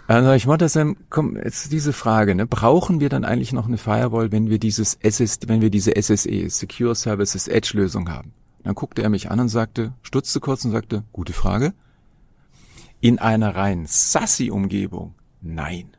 [0.07, 2.47] Also ich Mottasem, komm, jetzt diese Frage, ne?
[2.47, 6.49] Brauchen wir dann eigentlich noch eine Firewall, wenn wir dieses SS, wenn wir diese SSE,
[6.49, 8.33] Secure Services Edge Lösung haben?
[8.63, 11.75] Dann guckte er mich an und sagte, stutzte kurz und sagte, gute Frage.
[13.01, 15.15] In einer rein Sassi-Umgebung?
[15.41, 15.97] Nein.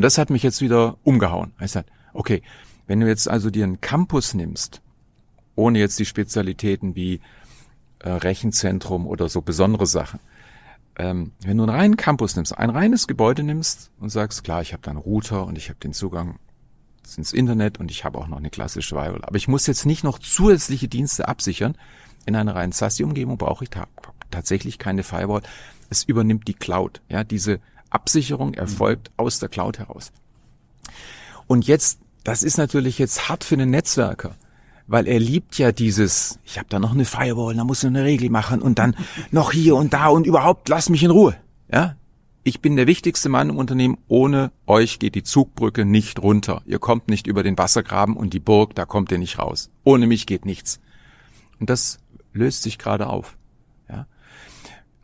[0.00, 1.52] Und das hat mich jetzt wieder umgehauen.
[1.60, 2.40] Ich sagte, okay,
[2.86, 4.80] wenn du jetzt also dir einen Campus nimmst,
[5.56, 7.20] ohne jetzt die Spezialitäten wie
[7.98, 10.18] äh, Rechenzentrum oder so besondere Sachen,
[10.96, 14.72] ähm, wenn du einen reinen Campus nimmst, ein reines Gebäude nimmst und sagst, klar, ich
[14.72, 16.38] habe da einen Router und ich habe den Zugang
[17.14, 20.02] ins Internet und ich habe auch noch eine klassische Firewall, aber ich muss jetzt nicht
[20.02, 21.76] noch zusätzliche Dienste absichern.
[22.24, 23.86] In einer reinen SASI-Umgebung brauche ich ta
[24.30, 25.42] tatsächlich keine Firewall.
[25.90, 27.02] Es übernimmt die Cloud.
[27.10, 27.60] Ja, diese
[27.90, 30.12] Absicherung erfolgt aus der Cloud heraus.
[31.46, 34.34] Und jetzt, das ist natürlich jetzt hart für den Netzwerker
[34.90, 38.02] weil er liebt ja dieses, ich habe da noch eine Firewall, da muss ich eine
[38.02, 38.96] Regel machen und dann
[39.30, 41.36] noch hier und da und überhaupt, lass mich in Ruhe.
[41.72, 41.94] Ja,
[42.42, 46.62] ich bin der wichtigste Mann im Unternehmen, ohne euch geht die Zugbrücke nicht runter.
[46.66, 49.70] Ihr kommt nicht über den Wassergraben und die Burg, da kommt ihr nicht raus.
[49.84, 50.80] Ohne mich geht nichts.
[51.60, 52.00] Und das
[52.32, 53.36] löst sich gerade auf.
[53.88, 54.08] Ja?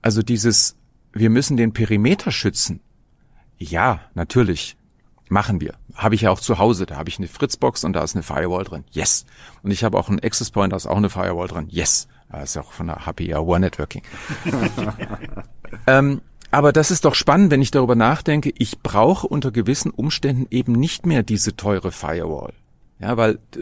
[0.03, 0.75] Also dieses,
[1.19, 2.81] wir müssen den Perimeter schützen.
[3.59, 4.77] Ja, natürlich.
[5.29, 5.75] Machen wir.
[5.95, 6.87] Habe ich ja auch zu Hause.
[6.87, 8.85] Da habe ich eine Fritzbox und da ist eine Firewall drin.
[8.93, 9.27] Yes.
[9.63, 11.67] Und ich habe auch einen Access Point, da ist auch eine Firewall drin.
[11.69, 12.07] Yes.
[12.31, 14.03] Da ist ja auch von der HPA One Networking.
[15.87, 16.21] ähm,
[16.53, 18.53] aber das ist doch spannend, wenn ich darüber nachdenke.
[18.57, 22.53] Ich brauche unter gewissen Umständen eben nicht mehr diese teure Firewall.
[23.01, 23.59] Ja, weil äh,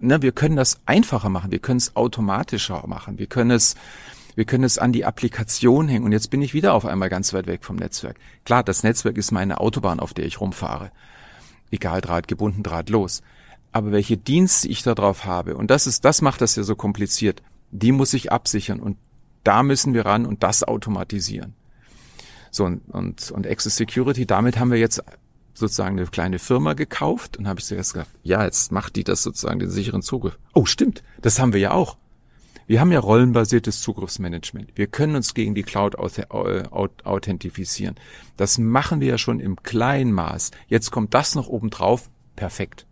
[0.00, 1.52] ne, wir können das einfacher machen.
[1.52, 3.18] Wir können es automatischer machen.
[3.18, 3.76] Wir können es
[4.40, 6.06] wir können es an die Applikation hängen.
[6.06, 8.16] Und jetzt bin ich wieder auf einmal ganz weit weg vom Netzwerk.
[8.46, 10.92] Klar, das Netzwerk ist meine Autobahn, auf der ich rumfahre.
[11.70, 13.20] Egal, Draht gebunden, Draht los.
[13.70, 16.74] Aber welche Dienste ich da drauf habe, und das ist, das macht das ja so
[16.74, 18.80] kompliziert, die muss ich absichern.
[18.80, 18.96] Und
[19.44, 21.52] da müssen wir ran und das automatisieren.
[22.50, 25.02] So, und, und, und Access Security, damit haben wir jetzt
[25.52, 29.22] sozusagen eine kleine Firma gekauft und habe ich zuerst gesagt, ja, jetzt macht die das
[29.22, 30.38] sozusagen den sicheren Zugriff.
[30.54, 31.98] Oh, stimmt, das haben wir ja auch.
[32.70, 34.70] Wir haben ja rollenbasiertes Zugriffsmanagement.
[34.76, 37.96] Wir können uns gegen die Cloud authentifizieren.
[38.36, 40.52] Das machen wir ja schon im kleinen Maß.
[40.68, 42.08] Jetzt kommt das noch oben drauf.
[42.36, 42.86] Perfekt.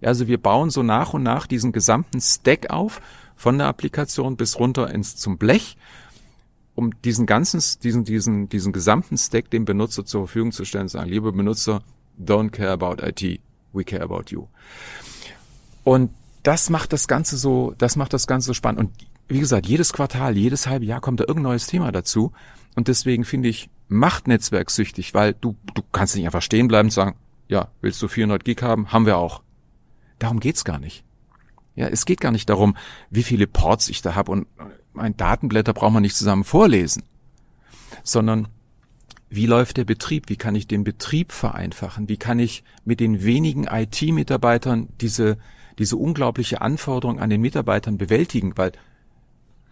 [0.00, 3.00] Also wir bauen so nach und nach diesen gesamten Stack auf,
[3.34, 5.76] von der Applikation bis runter ins zum Blech,
[6.76, 11.10] um diesen ganzen, diesen, diesen, diesen gesamten Stack dem Benutzer zur Verfügung zu stellen, sagen,
[11.10, 11.82] lieber Benutzer,
[12.24, 13.40] don't care about IT,
[13.72, 14.46] we care about you.
[15.82, 16.12] Und
[16.44, 18.80] das macht das Ganze so, das macht das Ganze so spannend.
[18.80, 22.32] Und wie gesagt, jedes Quartal, jedes halbe Jahr kommt da irgendein neues Thema dazu.
[22.74, 26.86] Und deswegen finde ich, macht Netzwerk süchtig, weil du, du kannst nicht einfach stehen bleiben
[26.86, 27.16] und sagen,
[27.48, 28.92] ja, willst du 400 Gig haben?
[28.92, 29.42] Haben wir auch.
[30.18, 31.04] Darum geht's gar nicht.
[31.74, 32.76] Ja, es geht gar nicht darum,
[33.10, 34.46] wie viele Ports ich da habe und
[34.92, 37.04] mein Datenblätter braucht man nicht zusammen vorlesen,
[38.02, 38.48] sondern
[39.30, 40.28] wie läuft der Betrieb?
[40.28, 42.08] Wie kann ich den Betrieb vereinfachen?
[42.08, 45.38] Wie kann ich mit den wenigen IT-Mitarbeitern diese,
[45.78, 48.56] diese unglaubliche Anforderung an den Mitarbeitern bewältigen?
[48.56, 48.72] Weil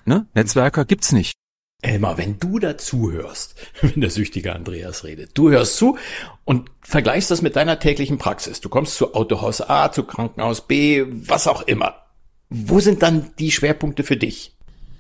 [0.06, 0.26] Ne?
[0.34, 1.34] Netzwerker gibt's nicht.
[1.82, 5.98] Elmar, wenn du dazu hörst, wenn der süchtige Andreas redet, du hörst zu
[6.44, 8.60] und vergleichst das mit deiner täglichen Praxis.
[8.60, 12.06] Du kommst zu Autohaus A, zu Krankenhaus B, was auch immer.
[12.48, 14.55] Wo sind dann die Schwerpunkte für dich?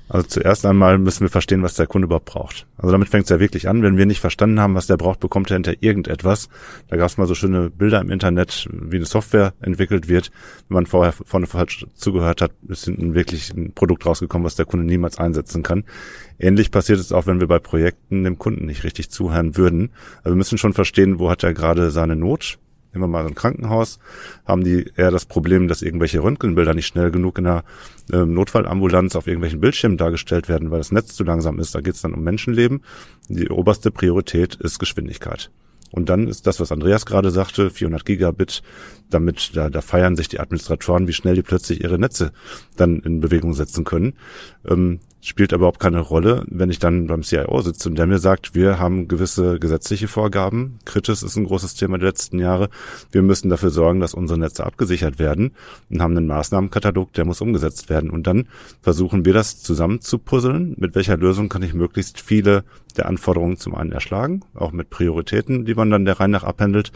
[0.08, 2.66] Also zuerst einmal müssen wir verstehen, was der Kunde überhaupt braucht.
[2.76, 3.82] Also damit fängt es ja wirklich an.
[3.82, 6.48] Wenn wir nicht verstanden haben, was der braucht, bekommt er hinter irgendetwas.
[6.88, 10.30] Da gab es mal so schöne Bilder im Internet, wie eine Software entwickelt wird.
[10.68, 14.66] Wenn man vorher vorne falsch zugehört hat, ist hinten wirklich ein Produkt rausgekommen, was der
[14.66, 15.84] Kunde niemals einsetzen kann.
[16.38, 19.90] Ähnlich passiert es auch, wenn wir bei Projekten dem Kunden nicht richtig zuhören würden.
[20.18, 22.58] Also wir müssen schon verstehen, wo hat er gerade seine Not,
[22.96, 23.98] nehmen wir mal ein Krankenhaus,
[24.46, 27.64] haben die eher das Problem, dass irgendwelche Röntgenbilder nicht schnell genug in der
[28.12, 31.74] äh, Notfallambulanz auf irgendwelchen Bildschirmen dargestellt werden, weil das Netz zu langsam ist.
[31.74, 32.82] Da geht es dann um Menschenleben.
[33.28, 35.50] Die oberste Priorität ist Geschwindigkeit.
[35.92, 38.62] Und dann ist das, was Andreas gerade sagte, 400 Gigabit,
[39.10, 42.32] damit da, da feiern sich die Administratoren, wie schnell die plötzlich ihre Netze
[42.76, 44.14] dann in Bewegung setzen können.
[44.66, 48.18] Ähm, spielt aber überhaupt keine Rolle, wenn ich dann beim CIO sitze und der mir
[48.18, 50.78] sagt, wir haben gewisse gesetzliche Vorgaben.
[50.84, 52.68] Kritis ist ein großes Thema der letzten Jahre.
[53.10, 55.52] Wir müssen dafür sorgen, dass unsere Netze abgesichert werden
[55.90, 58.10] und haben einen Maßnahmenkatalog, der muss umgesetzt werden.
[58.10, 58.46] Und dann
[58.82, 60.74] versuchen wir das zusammen zu puzzeln.
[60.78, 62.62] Mit welcher Lösung kann ich möglichst viele
[62.96, 66.92] der Anforderungen zum einen erschlagen, auch mit Prioritäten, die man dann der Reihe nach abhändelt.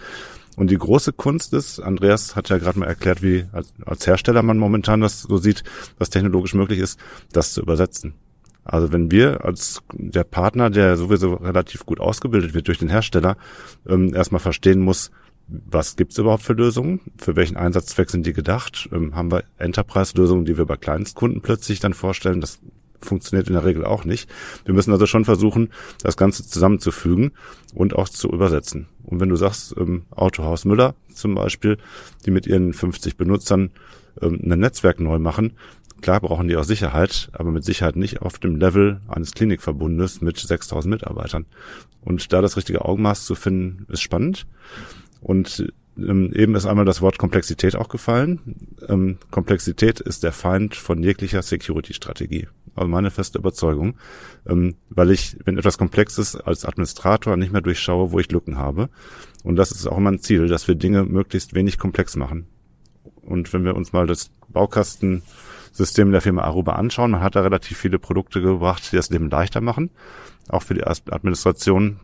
[0.61, 4.43] Und die große Kunst ist, Andreas hat ja gerade mal erklärt, wie als, als Hersteller
[4.43, 5.65] man momentan das so sieht,
[5.97, 7.01] was technologisch möglich ist,
[7.33, 8.13] das zu übersetzen.
[8.63, 13.39] Also wenn wir als der Partner, der sowieso relativ gut ausgebildet wird durch den Hersteller,
[13.89, 15.11] ähm, erstmal verstehen muss,
[15.49, 20.45] was gibt's überhaupt für Lösungen, für welchen Einsatzzweck sind die gedacht, ähm, haben wir Enterprise-Lösungen,
[20.45, 22.59] die wir bei Kleinstkunden plötzlich dann vorstellen, das
[23.01, 24.31] funktioniert in der Regel auch nicht.
[24.65, 25.71] Wir müssen also schon versuchen,
[26.03, 27.33] das Ganze zusammenzufügen
[27.75, 28.87] und auch zu übersetzen.
[29.05, 31.79] Und wenn du sagst, ähm, Autohaus Müller zum Beispiel,
[32.25, 33.71] die mit ihren 50 Benutzern
[34.21, 35.53] ähm, ein Netzwerk neu machen,
[36.01, 40.39] klar brauchen die auch Sicherheit, aber mit Sicherheit nicht auf dem Level eines Klinikverbundes mit
[40.39, 41.47] 6000 Mitarbeitern.
[42.03, 44.47] Und da das richtige Augenmaß zu finden, ist spannend.
[45.21, 48.57] Und ähm, eben ist einmal das Wort Komplexität auch gefallen.
[48.89, 52.49] Ähm, Komplexität ist der Feind von jeglicher Security-Strategie.
[52.75, 53.97] Also meine feste Überzeugung,
[54.47, 58.59] ähm, weil ich, wenn etwas komplex ist, als Administrator nicht mehr durchschaue, wo ich Lücken
[58.59, 58.89] habe.
[59.43, 62.47] Und das ist auch immer ein Ziel, dass wir Dinge möglichst wenig komplex machen.
[63.23, 67.79] Und wenn wir uns mal das Baukastensystem der Firma Aruba anschauen, man hat da relativ
[67.79, 69.91] viele Produkte gebracht, die das Leben leichter machen,
[70.49, 72.01] auch für die Administration.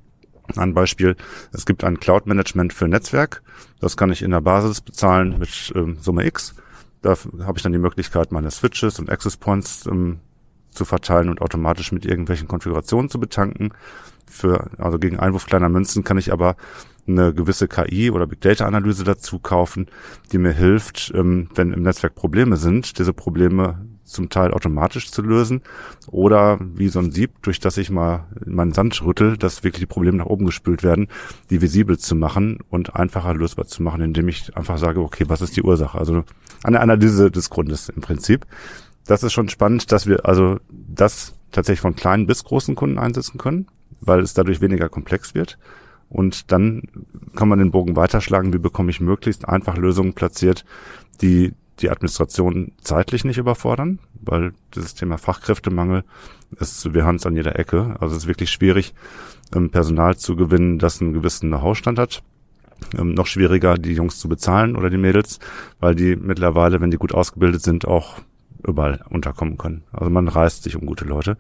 [0.55, 1.17] Ein Beispiel,
[1.53, 3.43] es gibt ein Cloud-Management für Netzwerk.
[3.81, 6.55] Das kann ich in der Basis bezahlen mit ähm, Summe X.
[7.03, 10.21] Da habe ich dann die Möglichkeit, meine Switches und Access Points ähm,
[10.71, 13.73] zu verteilen und automatisch mit irgendwelchen Konfigurationen zu betanken.
[14.29, 16.57] Für, also gegen Einwurf kleiner Münzen kann ich aber
[17.07, 19.87] eine gewisse KI oder Big Data Analyse dazu kaufen,
[20.33, 25.23] die mir hilft, ähm, wenn im Netzwerk Probleme sind, diese Probleme zum Teil automatisch zu
[25.23, 25.63] lösen
[26.11, 29.87] oder wie so ein Sieb, durch das ich mal meinen Sand rüttel, dass wirklich die
[29.87, 31.09] Probleme nach oben gespült werden,
[31.51, 35.43] die visibel zu machen und einfacher lösbar zu machen, indem ich einfach sage, okay, was
[35.43, 35.99] ist die Ursache?
[35.99, 36.25] Also
[36.63, 38.47] eine Analyse des Grundes im Prinzip.
[39.07, 43.39] Das ist schon spannend, dass wir also das tatsächlich von kleinen bis großen Kunden einsetzen
[43.39, 43.67] können,
[44.01, 45.59] weil es dadurch weniger komplex wird.
[46.09, 46.83] Und dann
[47.35, 50.65] kann man den Bogen weiterschlagen, wie bekomme ich möglichst einfach Lösungen platziert,
[51.21, 56.05] die die Administration zeitlich nicht überfordern, weil dieses Thema Fachkräftemangel
[56.59, 57.97] ist, wir haben es an jeder Ecke.
[58.01, 58.95] Also es ist wirklich schwierig,
[59.55, 62.23] ähm, Personal zu gewinnen, das einen gewissen Know-how-Stand hat.
[62.97, 65.39] Ähm, noch schwieriger, die Jungs zu bezahlen oder die Mädels,
[65.81, 68.19] weil die mittlerweile, wenn die gut ausgebildet sind, auch
[68.67, 69.85] überall unterkommen können.
[69.93, 71.37] Also man reißt sich um gute Leute.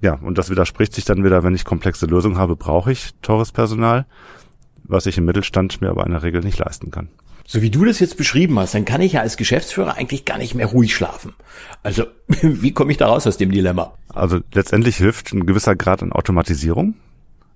[0.00, 3.52] Ja, und das widerspricht sich dann wieder, wenn ich komplexe Lösungen habe, brauche ich teures
[3.52, 4.06] Personal,
[4.84, 7.08] was ich im Mittelstand mir aber in der Regel nicht leisten kann.
[7.46, 10.38] So wie du das jetzt beschrieben hast, dann kann ich ja als Geschäftsführer eigentlich gar
[10.38, 11.34] nicht mehr ruhig schlafen.
[11.82, 12.06] Also,
[12.42, 13.94] wie komme ich da raus aus dem Dilemma?
[14.08, 16.94] Also letztendlich hilft ein gewisser Grad an Automatisierung.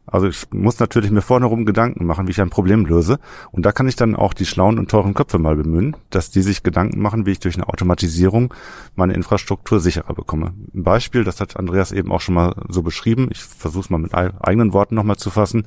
[0.07, 3.20] Also ich muss natürlich mir vorne rum Gedanken machen, wie ich ein Problem löse.
[3.53, 6.42] Und da kann ich dann auch die schlauen und teuren Köpfe mal bemühen, dass die
[6.42, 8.53] sich Gedanken machen, wie ich durch eine Automatisierung
[8.96, 10.53] meine Infrastruktur sicherer bekomme.
[10.74, 13.29] Ein Beispiel, das hat Andreas eben auch schon mal so beschrieben.
[13.31, 15.66] Ich versuche es mal mit eigenen Worten nochmal zu fassen.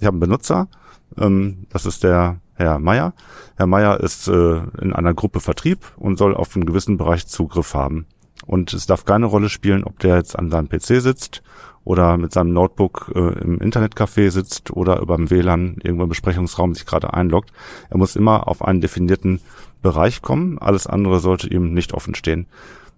[0.00, 0.68] Ich habe einen Benutzer,
[1.18, 3.14] ähm, das ist der Herr Meier.
[3.56, 7.74] Herr Meier ist äh, in einer Gruppe Vertrieb und soll auf einen gewissen Bereich Zugriff
[7.74, 8.06] haben.
[8.46, 11.42] Und es darf keine Rolle spielen, ob der jetzt an seinem PC sitzt
[11.84, 16.74] oder mit seinem Notebook äh, im Internetcafé sitzt oder über dem WLAN irgendwo im Besprechungsraum
[16.74, 17.52] sich gerade einloggt.
[17.90, 19.40] Er muss immer auf einen definierten
[19.82, 20.58] Bereich kommen.
[20.58, 22.46] Alles andere sollte ihm nicht offen stehen.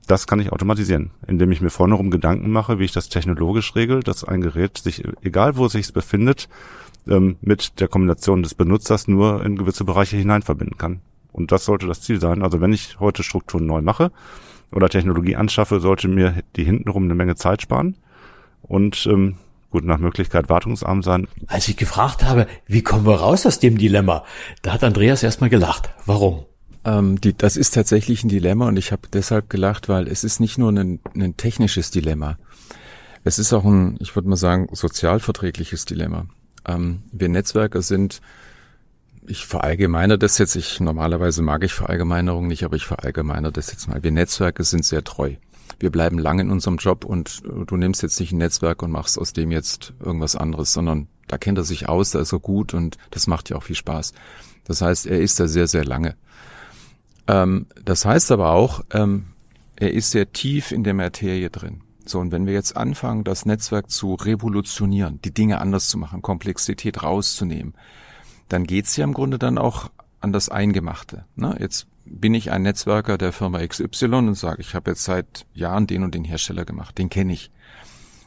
[0.06, 3.74] Das kann ich automatisieren, indem ich mir vorne rum Gedanken mache, wie ich das technologisch
[3.74, 6.48] regel, dass ein Gerät sich, egal wo es sich befindet,
[7.08, 11.00] ähm, mit der Kombination des Benutzers nur in gewisse Bereiche hinein verbinden kann.
[11.32, 12.42] Und das sollte das Ziel sein.
[12.42, 14.10] Also wenn ich heute Strukturen neu mache
[14.72, 17.96] oder Technologie anschaffe, sollte mir die hintenrum eine Menge Zeit sparen
[18.62, 19.36] und ähm,
[19.70, 21.28] gut nach Möglichkeit wartungsarm sein.
[21.48, 24.24] Als ich gefragt habe, wie kommen wir raus aus dem Dilemma,
[24.62, 25.90] da hat Andreas erstmal gelacht.
[26.06, 26.46] Warum?
[26.86, 30.40] Ähm, die, das ist tatsächlich ein Dilemma und ich habe deshalb gelacht, weil es ist
[30.40, 32.38] nicht nur ein, ein technisches Dilemma.
[33.24, 36.26] Es ist auch ein, ich würde mal sagen, sozialverträgliches Dilemma.
[36.66, 38.22] Ähm, wir Netzwerker sind,
[39.26, 43.88] ich verallgemeine das jetzt, ich normalerweise mag ich Verallgemeinerung nicht, aber ich verallgemeine das jetzt
[43.88, 44.02] mal.
[44.04, 45.34] Wir Netzwerke sind sehr treu
[45.78, 49.18] wir bleiben lang in unserem Job und du nimmst jetzt nicht ein Netzwerk und machst
[49.18, 52.72] aus dem jetzt irgendwas anderes, sondern da kennt er sich aus, da ist er gut
[52.72, 54.12] und das macht ja auch viel Spaß.
[54.64, 56.16] Das heißt, er ist da sehr, sehr lange.
[57.28, 59.26] Ähm, das heißt aber auch, ähm,
[59.76, 61.82] er ist sehr tief in der Materie drin.
[62.04, 66.22] So, und wenn wir jetzt anfangen, das Netzwerk zu revolutionieren, die Dinge anders zu machen,
[66.22, 67.74] Komplexität rauszunehmen,
[68.48, 71.24] dann geht's ja im Grunde dann auch an das Eingemachte.
[71.34, 71.56] Ne?
[71.58, 75.88] Jetzt bin ich ein Netzwerker der Firma XY und sage, ich habe jetzt seit Jahren
[75.88, 77.50] den und den Hersteller gemacht, den kenne ich.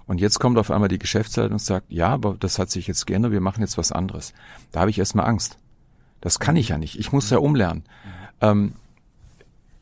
[0.05, 3.07] Und jetzt kommt auf einmal die Geschäftsleitung und sagt, ja, aber das hat sich jetzt
[3.07, 4.33] geändert, wir machen jetzt was anderes.
[4.71, 5.57] Da habe ich erstmal Angst.
[6.19, 6.99] Das kann ich ja nicht.
[6.99, 7.83] Ich muss ja umlernen.
[8.41, 8.73] Ähm,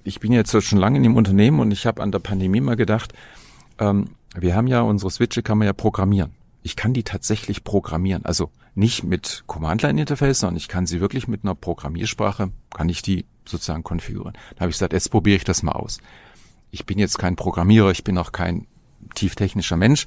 [0.07, 2.77] ich bin jetzt schon lange in dem Unternehmen und ich habe an der Pandemie mal
[2.77, 3.13] gedacht,
[3.77, 6.31] ähm, wir haben ja unsere Switche kann man ja programmieren.
[6.63, 8.25] Ich kann die tatsächlich programmieren.
[8.25, 13.25] Also nicht mit Command-Line-Interface, sondern ich kann sie wirklich mit einer Programmiersprache, kann ich die
[13.45, 14.37] sozusagen konfigurieren.
[14.55, 15.99] Da habe ich gesagt, jetzt probiere ich das mal aus.
[16.71, 18.67] Ich bin jetzt kein Programmierer, ich bin auch kein
[19.15, 20.05] tieftechnischer Mensch,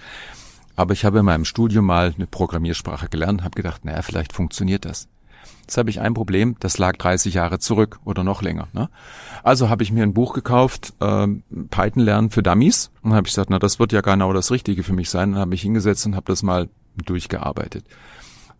[0.76, 4.84] aber ich habe in meinem Studium mal eine Programmiersprache gelernt habe gedacht, naja, vielleicht funktioniert
[4.84, 5.08] das.
[5.70, 8.66] Jetzt habe ich ein Problem, das lag 30 Jahre zurück oder noch länger.
[8.72, 8.90] Ne?
[9.44, 11.28] Also habe ich mir ein Buch gekauft, äh,
[11.70, 14.82] Python lernen für Dummies und habe ich gesagt, na das wird ja genau das Richtige
[14.82, 15.34] für mich sein.
[15.34, 17.84] Und habe mich hingesetzt und habe das mal durchgearbeitet.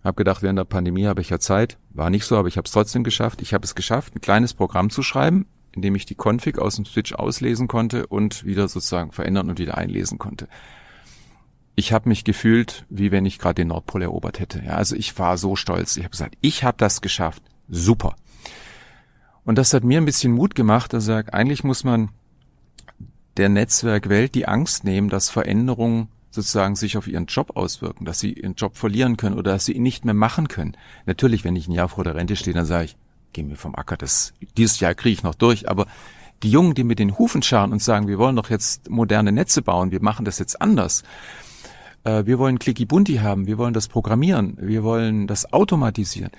[0.04, 1.78] Hab gedacht, während der Pandemie habe ich ja Zeit.
[1.92, 3.42] War nicht so, aber ich habe es trotzdem geschafft.
[3.42, 6.84] Ich habe es geschafft, ein kleines Programm zu schreiben indem ich die Config aus dem
[6.84, 10.48] Switch auslesen konnte und wieder sozusagen verändern und wieder einlesen konnte.
[11.80, 14.62] Ich habe mich gefühlt, wie wenn ich gerade den Nordpol erobert hätte.
[14.62, 15.96] Ja, also ich war so stolz.
[15.96, 17.42] Ich habe gesagt, ich habe das geschafft.
[17.70, 18.16] Super.
[19.44, 22.10] Und das hat mir ein bisschen Mut gemacht, dass ich sage, eigentlich muss man
[23.38, 28.34] der Netzwerkwelt die Angst nehmen, dass Veränderungen sozusagen sich auf ihren Job auswirken, dass sie
[28.34, 30.76] ihren Job verlieren können oder dass sie ihn nicht mehr machen können.
[31.06, 32.96] Natürlich, wenn ich ein Jahr vor der Rente stehe, dann sage ich,
[33.32, 35.86] geh mir vom Acker, das, dieses Jahr kriege ich noch durch, aber
[36.42, 39.62] die Jungen, die mit den Hufen scharen und sagen, wir wollen doch jetzt moderne Netze
[39.62, 41.04] bauen, wir machen das jetzt anders.
[42.04, 46.30] Äh, wir wollen Clicky Bunti haben, wir wollen das programmieren, wir wollen das automatisieren.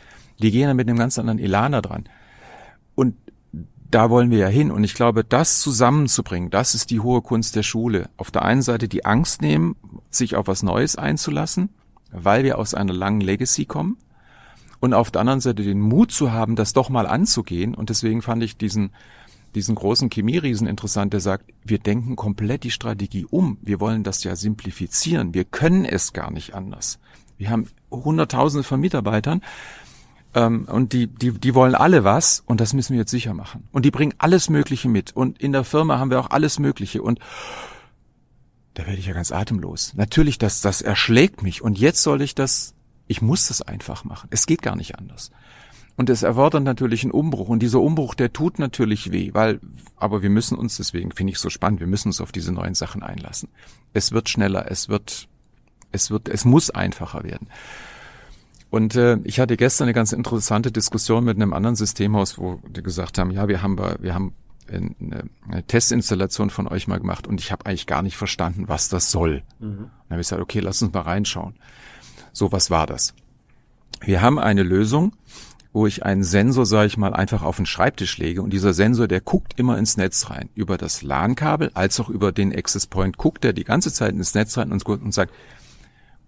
[0.42, 2.06] Die gehen dann mit einem ganz anderen Elan da dran.
[2.96, 3.16] Und
[3.92, 4.72] da wollen wir ja hin.
[4.72, 8.10] Und ich glaube, das zusammenzubringen, das ist die hohe Kunst der Schule.
[8.18, 9.76] Auf der einen Seite die Angst nehmen,
[10.10, 11.70] sich auf was Neues einzulassen,
[12.12, 13.98] weil wir aus einer langen Legacy kommen.
[14.80, 17.76] Und auf der anderen Seite den Mut zu haben, das doch mal anzugehen.
[17.76, 18.92] Und deswegen fand ich diesen,
[19.56, 23.58] diesen großen Chemieriesen interessant, der sagt, wir denken komplett die Strategie um.
[23.62, 25.34] Wir wollen das ja simplifizieren.
[25.34, 27.00] Wir können es gar nicht anders.
[27.38, 29.42] Wir haben Hunderttausende von Mitarbeitern
[30.34, 33.68] ähm, und die, die, die wollen alle was und das müssen wir jetzt sicher machen.
[33.72, 35.16] Und die bringen alles Mögliche mit.
[35.16, 37.02] Und in der Firma haben wir auch alles Mögliche.
[37.02, 37.20] Und
[38.74, 39.94] da werde ich ja ganz atemlos.
[39.96, 41.62] Natürlich, das, das erschlägt mich.
[41.62, 42.74] Und jetzt soll ich das,
[43.08, 44.30] ich muss das einfach machen.
[44.32, 45.32] Es geht gar nicht anders.
[45.98, 47.50] Und es erfordert natürlich einen Umbruch.
[47.50, 49.60] Und dieser Umbruch, der tut natürlich weh, weil,
[49.98, 52.74] aber wir müssen uns, deswegen finde ich so spannend, wir müssen uns auf diese neuen
[52.74, 53.50] Sachen einlassen.
[53.94, 55.28] Es wird schneller, es wird,
[55.92, 57.50] es wird, es muss einfacher werden.
[58.70, 62.82] Und äh, ich hatte gestern eine ganz interessante Diskussion mit einem anderen Systemhaus, wo die
[62.82, 64.34] gesagt haben, ja, wir haben, wir haben
[64.72, 68.90] eine, eine Testinstallation von euch mal gemacht und ich habe eigentlich gar nicht verstanden, was
[68.90, 69.44] das soll.
[69.60, 69.78] Mhm.
[69.78, 71.56] Dann habe ich gesagt, okay, lass uns mal reinschauen.
[72.32, 73.14] So, was war das?
[74.00, 75.14] Wir haben eine Lösung,
[75.74, 79.08] wo ich einen Sensor, sage ich mal, einfach auf den Schreibtisch lege und dieser Sensor,
[79.08, 80.50] der guckt immer ins Netz rein.
[80.54, 84.34] Über das LAN-Kabel als auch über den Access Point guckt er die ganze Zeit ins
[84.34, 85.34] Netz rein und, und sagt,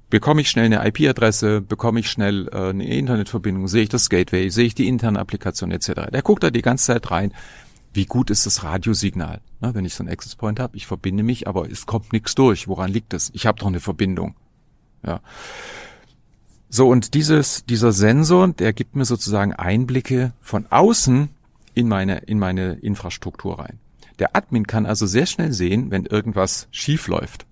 [0.10, 4.50] bekomme ich schnell eine IP-Adresse, bekomme ich schnell äh, eine Internetverbindung, sehe ich das Gateway,
[4.50, 6.12] sehe ich die interne Applikation etc.
[6.14, 7.34] Der guckt da die ganze Zeit rein.
[7.94, 9.42] Wie gut ist das Radiosignal?
[9.60, 12.34] Na, wenn ich so einen Access Point habe, ich verbinde mich, aber es kommt nichts
[12.36, 12.68] durch.
[12.68, 13.30] Woran liegt es?
[13.34, 14.36] Ich habe doch eine Verbindung.
[15.06, 15.20] Ja.
[16.76, 21.30] So, und dieses, dieser Sensor, der gibt mir sozusagen Einblicke von außen
[21.76, 23.78] in meine, in meine Infrastruktur rein.
[24.18, 27.46] Der Admin kann also sehr schnell sehen, wenn irgendwas schief läuft.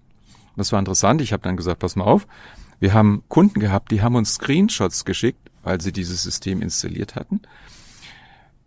[0.58, 1.22] Das war interessant.
[1.22, 2.26] Ich habe dann gesagt, pass mal auf,
[2.80, 7.42] wir haben Kunden gehabt, die haben uns Screenshots geschickt, weil sie dieses System installiert hatten.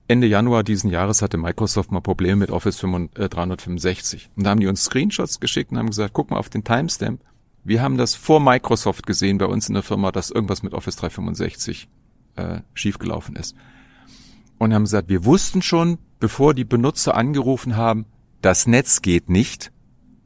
[0.07, 4.31] Ende Januar diesen Jahres hatte Microsoft mal Probleme mit Office 365.
[4.37, 7.21] Und da haben die uns Screenshots geschickt und haben gesagt, guck mal auf den Timestamp.
[7.65, 10.97] Wir haben das vor Microsoft gesehen bei uns in der Firma, dass irgendwas mit Office
[10.97, 11.89] 365
[12.37, 13.57] äh, schiefgelaufen ist.
[14.59, 18.05] Und haben gesagt, wir wussten schon, bevor die Benutzer angerufen haben,
[18.43, 19.73] das Netz geht nicht,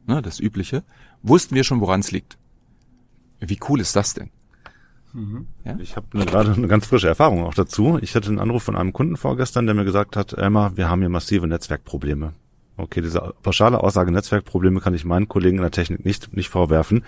[0.06, 0.82] ne, das Übliche
[1.22, 2.38] wussten wir schon, woran es liegt.
[3.40, 4.30] Wie cool ist das denn?
[5.12, 5.46] Mhm.
[5.64, 5.76] Ja?
[5.78, 7.98] Ich habe ne, gerade eine ganz frische Erfahrung auch dazu.
[8.02, 11.00] Ich hatte einen Anruf von einem Kunden vorgestern, der mir gesagt hat, Emma, wir haben
[11.00, 12.34] hier massive Netzwerkprobleme.
[12.78, 17.04] Okay, diese pauschale Aussage Netzwerkprobleme kann ich meinen Kollegen in der Technik nicht, nicht vorwerfen.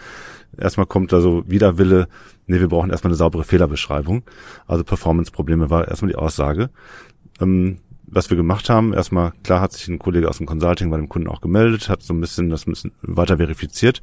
[0.59, 2.09] Erstmal kommt da so Widerwille,
[2.47, 4.25] nee, wir brauchen erstmal eine saubere Fehlerbeschreibung.
[4.67, 6.71] Also Performance-Probleme war erstmal die Aussage.
[7.41, 7.79] Ähm,
[8.11, 11.09] was wir gemacht haben, erstmal, klar hat sich ein Kollege aus dem Consulting bei dem
[11.09, 14.03] Kunden auch gemeldet, hat so ein bisschen das ein bisschen weiter verifiziert.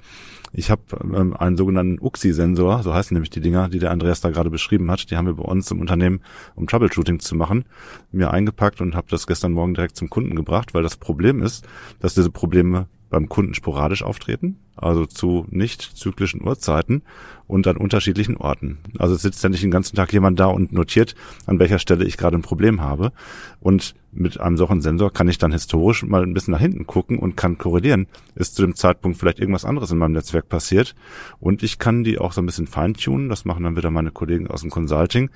[0.54, 4.30] Ich habe ähm, einen sogenannten UXI-Sensor, so heißen nämlich die Dinger, die der Andreas da
[4.30, 6.22] gerade beschrieben hat, die haben wir bei uns im Unternehmen,
[6.56, 7.65] um Troubleshooting zu machen,
[8.12, 11.67] mir eingepackt und habe das gestern Morgen direkt zum Kunden gebracht, weil das Problem ist,
[12.00, 17.04] dass diese Probleme beim Kunden sporadisch auftreten, also zu nicht zyklischen Uhrzeiten
[17.48, 18.80] und an unterschiedlichen Orten.
[19.00, 21.15] Also es sitzt ja nicht den ganzen Tag jemand da und notiert,
[21.46, 23.12] an welcher Stelle ich gerade ein Problem habe.
[23.60, 27.20] Und mit einem solchen Sensor kann ich dann historisch mal ein bisschen nach hinten gucken
[27.20, 30.96] und kann korrelieren, ist zu dem Zeitpunkt vielleicht irgendwas anderes in meinem Netzwerk passiert.
[31.39, 34.48] Und ich kann die auch so ein bisschen feintunen, das machen dann wieder meine Kollegen
[34.48, 35.30] aus dem Consulting,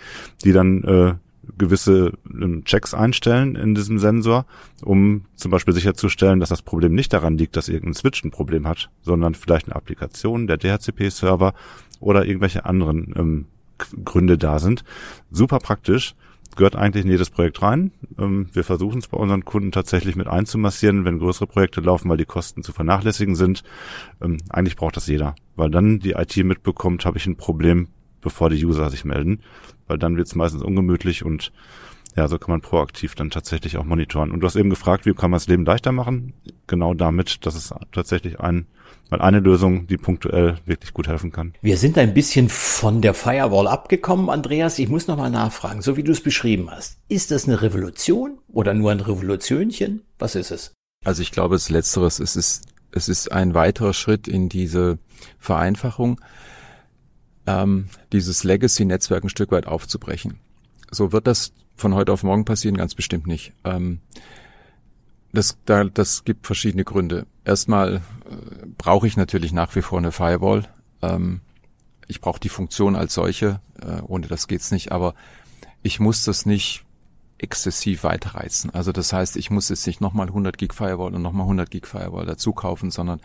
[0.44, 1.14] die dann äh,
[1.58, 4.46] gewisse ähm, Checks einstellen in diesem Sensor,
[4.84, 8.68] um zum Beispiel sicherzustellen, dass das Problem nicht daran liegt, dass irgendein Switch ein Problem
[8.68, 11.54] hat, sondern vielleicht eine Applikation, der DHCP-Server
[12.00, 13.46] oder irgendwelche anderen ähm,
[14.06, 14.84] Gründe da sind.
[15.32, 16.16] Super praktisch,
[16.56, 17.92] gehört eigentlich in jedes Projekt rein.
[18.20, 22.18] Ähm, wir versuchen es bei unseren Kunden tatsächlich mit einzumassieren, wenn größere Projekte laufen, weil
[22.18, 23.64] die Kosten zu vernachlässigen sind.
[24.22, 27.88] Ähm, eigentlich braucht das jeder, weil dann die IT mitbekommt, habe ich ein Problem,
[28.22, 29.42] bevor die User sich melden
[29.92, 31.52] weil dann wird es meistens ungemütlich und
[32.16, 34.32] ja, so kann man proaktiv dann tatsächlich auch monitoren.
[34.32, 36.34] Und du hast eben gefragt, wie kann man das Leben leichter machen?
[36.66, 38.68] Genau damit, dass es tatsächlich ein,
[39.10, 41.56] mal eine Lösung, die punktuell wirklich gut helfen kann.
[41.62, 44.80] Wir sind ein bisschen von der Firewall abgekommen, Andreas.
[44.80, 46.98] Ich muss nochmal nachfragen, so wie du es beschrieben hast.
[47.10, 50.04] Ist das eine Revolution oder nur ein Revolutionchen?
[50.20, 50.74] Was ist es?
[51.04, 52.64] Also ich glaube, es Letzteres, es ist,
[52.94, 55.00] es ist ein weiterer Schritt in diese
[55.38, 56.22] Vereinfachung,
[57.48, 60.40] ähm, dieses Legacy-Netzwerk ein Stück weit aufzubrechen.
[60.92, 63.54] So wird das von heute auf morgen passieren, ganz bestimmt nicht.
[63.64, 64.00] Ähm,
[65.34, 67.26] das, da, das gibt verschiedene Gründe.
[67.46, 68.00] Erstmal äh,
[68.78, 70.68] brauche ich natürlich nach wie vor eine Firewall.
[71.02, 71.42] Ähm,
[72.08, 75.16] ich brauche die Funktion als solche, äh, ohne das geht's nicht, aber
[75.82, 76.84] ich muss das nicht
[77.38, 78.70] exzessiv weiterreizen.
[78.72, 81.88] Also das heißt, ich muss jetzt nicht nochmal 100 Gig Firewall und nochmal 100 Gig
[81.88, 83.22] Firewall dazu kaufen, sondern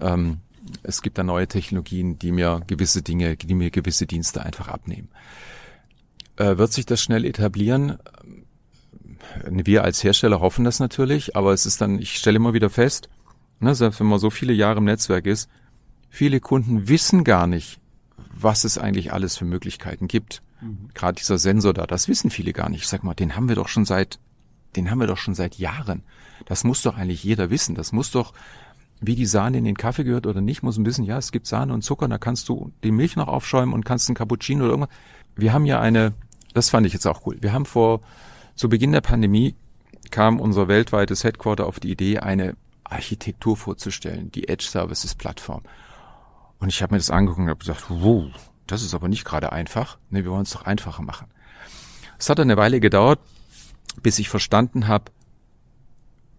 [0.00, 0.38] ähm,
[0.82, 5.08] es gibt da neue Technologien, die mir gewisse Dinge, die mir gewisse Dienste einfach abnehmen.
[6.36, 7.98] Äh, wird sich das schnell etablieren?
[9.44, 13.08] Wir als Hersteller hoffen das natürlich, aber es ist dann, ich stelle immer wieder fest,
[13.60, 15.48] ne, selbst wenn man so viele Jahre im Netzwerk ist,
[16.08, 17.78] viele Kunden wissen gar nicht,
[18.32, 20.42] was es eigentlich alles für Möglichkeiten gibt.
[20.60, 20.90] Mhm.
[20.94, 22.82] Gerade dieser Sensor da, das wissen viele gar nicht.
[22.82, 24.18] Ich sag mal, den haben wir doch schon seit,
[24.76, 26.02] den haben wir doch schon seit Jahren.
[26.46, 27.74] Das muss doch eigentlich jeder wissen.
[27.74, 28.32] Das muss doch,
[29.00, 31.46] wie die Sahne in den Kaffee gehört oder nicht, muss ein bisschen, ja, es gibt
[31.46, 34.72] Sahne und Zucker, da kannst du die Milch noch aufschäumen und kannst einen Cappuccino oder
[34.72, 34.94] irgendwas.
[35.36, 36.12] Wir haben ja eine,
[36.52, 37.38] das fand ich jetzt auch cool.
[37.40, 38.00] Wir haben vor,
[38.54, 39.54] zu Beginn der Pandemie
[40.10, 45.62] kam unser weltweites Headquarter auf die Idee, eine Architektur vorzustellen, die Edge Services Plattform.
[46.58, 48.24] Und ich habe mir das angeguckt und habe gesagt, wow,
[48.66, 49.98] das ist aber nicht gerade einfach.
[50.10, 51.28] Nee, wir wollen es doch einfacher machen.
[52.18, 53.18] Es hat eine Weile gedauert,
[54.02, 55.10] bis ich verstanden habe,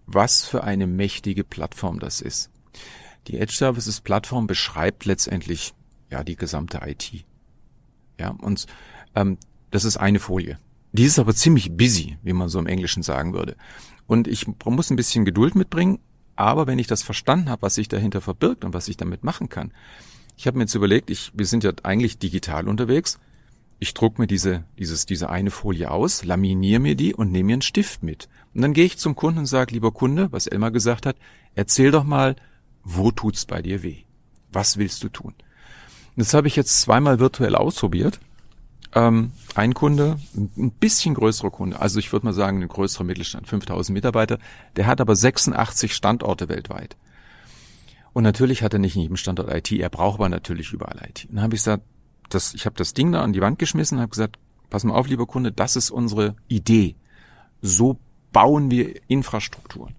[0.05, 2.49] was für eine mächtige Plattform das ist.
[3.27, 5.73] Die Edge Services Plattform beschreibt letztendlich
[6.09, 7.25] ja die gesamte IT.
[8.19, 8.65] Ja, und
[9.15, 9.37] ähm,
[9.69, 10.57] das ist eine Folie.
[10.91, 13.55] Die ist aber ziemlich busy, wie man so im Englischen sagen würde.
[14.07, 15.99] Und ich muss ein bisschen Geduld mitbringen,
[16.35, 19.47] aber wenn ich das verstanden habe, was sich dahinter verbirgt und was ich damit machen
[19.47, 19.71] kann,
[20.35, 23.19] ich habe mir jetzt überlegt, ich, wir sind ja eigentlich digital unterwegs.
[23.81, 27.53] Ich druck mir diese, dieses, diese eine Folie aus, laminiere mir die und nehme mir
[27.55, 28.29] einen Stift mit.
[28.53, 31.17] Und dann gehe ich zum Kunden und sage, lieber Kunde, was Elmar gesagt hat,
[31.55, 32.37] erzähl doch mal,
[32.83, 34.03] wo tut's bei dir weh?
[34.53, 35.33] Was willst du tun?
[36.15, 38.19] Das habe ich jetzt zweimal virtuell ausprobiert
[38.93, 43.47] ähm, ein Kunde, ein bisschen größerer Kunde, also ich würde mal sagen, ein größerer Mittelstand,
[43.47, 44.37] 5000 Mitarbeiter,
[44.75, 46.97] der hat aber 86 Standorte weltweit.
[48.13, 51.25] Und natürlich hat er nicht in jedem Standort IT, er braucht aber natürlich überall IT.
[51.29, 51.83] Und dann habe ich gesagt,
[52.33, 54.37] das, ich habe das Ding da an die Wand geschmissen und habe gesagt,
[54.69, 56.95] pass mal auf, lieber Kunde, das ist unsere Idee.
[57.61, 57.97] So
[58.31, 59.95] bauen wir Infrastrukturen.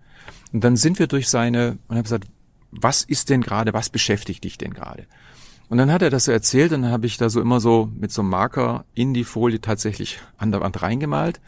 [0.52, 2.28] Und dann sind wir durch seine, und habe gesagt,
[2.70, 5.06] was ist denn gerade, was beschäftigt dich denn gerade?
[5.68, 7.90] Und dann hat er das so erzählt und dann habe ich da so immer so
[7.98, 11.40] mit so einem Marker in die Folie tatsächlich an der Wand reingemalt,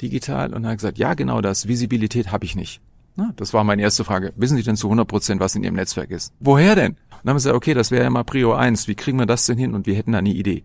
[0.00, 2.80] digital, und hat gesagt, ja genau das, Visibilität habe ich nicht.
[3.16, 4.32] Na, das war meine erste Frage.
[4.36, 6.32] Wissen Sie denn zu 100 Prozent, was in Ihrem Netzwerk ist?
[6.38, 6.96] Woher denn?
[7.18, 8.88] Und dann haben wir gesagt, okay, das wäre ja mal Prio 1.
[8.88, 9.74] Wie kriegen wir das denn hin?
[9.74, 10.64] Und wir hätten da eine Idee.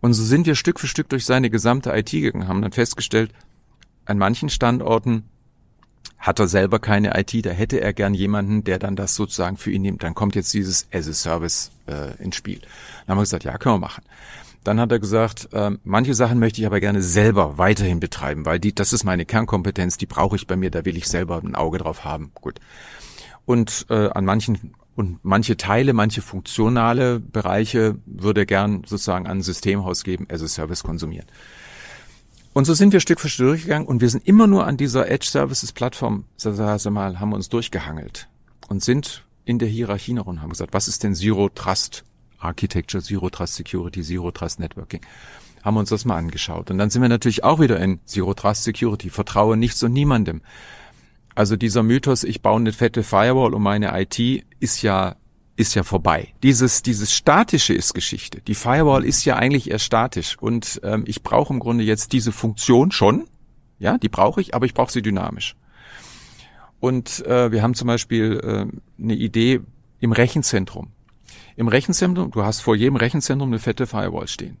[0.00, 3.32] Und so sind wir Stück für Stück durch seine gesamte IT gegangen, haben dann festgestellt,
[4.04, 5.24] an manchen Standorten
[6.18, 9.70] hat er selber keine IT, da hätte er gern jemanden, der dann das sozusagen für
[9.70, 10.02] ihn nimmt.
[10.02, 12.60] Dann kommt jetzt dieses as a Service äh, ins Spiel.
[12.60, 14.04] Dann haben wir gesagt, ja, können wir machen.
[14.64, 18.58] Dann hat er gesagt, äh, manche Sachen möchte ich aber gerne selber weiterhin betreiben, weil
[18.58, 21.54] die, das ist meine Kernkompetenz, die brauche ich bei mir, da will ich selber ein
[21.54, 22.32] Auge drauf haben.
[22.34, 22.58] Gut.
[23.44, 29.38] Und äh, an manchen und manche Teile, manche funktionale Bereiche würde er gern sozusagen an
[29.38, 31.26] ein Systemhaus geben, as a Service konsumieren.
[32.52, 35.08] Und so sind wir Stück für Stück durchgegangen und wir sind immer nur an dieser
[35.08, 38.28] Edge Services Plattform, also mal, haben uns durchgehangelt
[38.66, 42.02] und sind in der Hierarchie noch und haben gesagt, was ist denn Zero Trust
[42.40, 45.02] Architecture, Zero Trust Security, Zero Trust Networking?
[45.62, 46.72] Haben uns das mal angeschaut.
[46.72, 50.42] Und dann sind wir natürlich auch wieder in Zero Trust Security, vertraue nichts und niemandem.
[51.38, 54.18] Also dieser Mythos, ich baue eine fette Firewall um meine IT,
[54.58, 55.14] ist ja
[55.54, 56.34] ist ja vorbei.
[56.42, 58.40] Dieses, dieses Statische ist Geschichte.
[58.40, 62.32] Die Firewall ist ja eigentlich eher statisch und ähm, ich brauche im Grunde jetzt diese
[62.32, 63.28] Funktion schon.
[63.78, 65.54] Ja, die brauche ich, aber ich brauche sie dynamisch.
[66.80, 69.60] Und äh, wir haben zum Beispiel äh, eine Idee
[70.00, 70.88] im Rechenzentrum.
[71.54, 74.56] Im Rechenzentrum, du hast vor jedem Rechenzentrum eine fette Firewall stehen.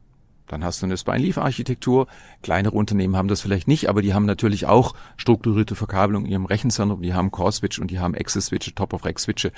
[0.48, 2.06] Dann hast du eine Spine-Leaf-Architektur.
[2.42, 6.46] Kleinere Unternehmen haben das vielleicht nicht, aber die haben natürlich auch strukturierte Verkabelung in ihrem
[6.46, 7.02] Rechenzentrum.
[7.02, 9.52] Die haben Core-Switch und die haben Access-Switche, Top-of-Rack-Switche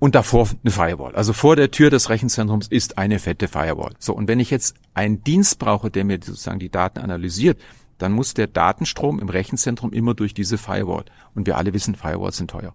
[0.00, 1.14] und davor eine Firewall.
[1.14, 3.92] Also vor der Tür des Rechenzentrums ist eine fette Firewall.
[3.98, 7.60] So, und wenn ich jetzt einen Dienst brauche, der mir sozusagen die Daten analysiert,
[7.98, 11.04] dann muss der Datenstrom im Rechenzentrum immer durch diese Firewall.
[11.34, 12.74] Und wir alle wissen, Firewalls sind teuer.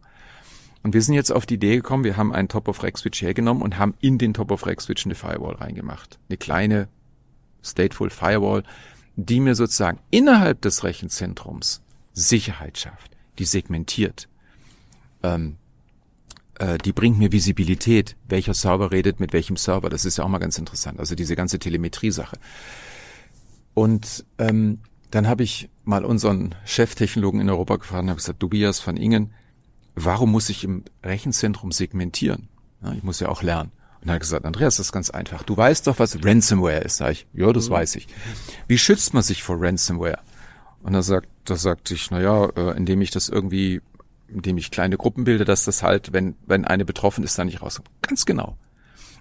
[0.86, 3.96] Und wir sind jetzt auf die Idee gekommen, wir haben einen Top-of-Rack-Switch hergenommen und haben
[4.02, 6.20] in den Top-of-Rack-Switch eine Firewall reingemacht.
[6.30, 6.90] Eine kleine
[7.64, 8.62] Stateful Firewall,
[9.16, 11.82] die mir sozusagen innerhalb des Rechenzentrums
[12.14, 14.30] Sicherheit schafft, die segmentiert,
[15.24, 15.56] ähm,
[16.60, 19.90] äh, die bringt mir Visibilität, welcher Server redet mit welchem Server.
[19.90, 21.00] Das ist ja auch mal ganz interessant.
[21.00, 22.38] Also diese ganze Telemetrie-Sache.
[23.74, 28.86] Und ähm, dann habe ich mal unseren Cheftechnologen in Europa gefragt und habe gesagt, Tobias
[28.86, 29.34] van Ingen,
[29.96, 32.50] warum muss ich im Rechenzentrum segmentieren?
[32.84, 33.72] Ja, ich muss ja auch lernen.
[34.02, 35.44] Und er hat gesagt, Andreas, das ist ganz einfach.
[35.44, 36.98] Du weißt doch, was Ransomware ist.
[36.98, 37.74] Sag ich, ja, das mhm.
[37.74, 38.08] weiß ich.
[38.68, 40.20] Wie schützt man sich vor Ransomware?
[40.84, 43.82] Und er sagt, da sagt ich, na ja, äh, indem ich das irgendwie
[44.28, 47.62] indem ich kleine Gruppen bilde, dass das halt, wenn, wenn eine betroffen ist, da nicht
[47.62, 47.90] rauskommt.
[48.02, 48.58] Ganz genau.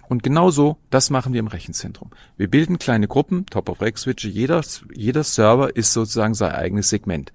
[0.07, 2.11] Und genauso, das machen wir im Rechenzentrum.
[2.37, 4.61] Wir bilden kleine Gruppen, Top-of-Rack-Switche, jeder,
[4.93, 7.33] jeder Server ist sozusagen sein eigenes Segment.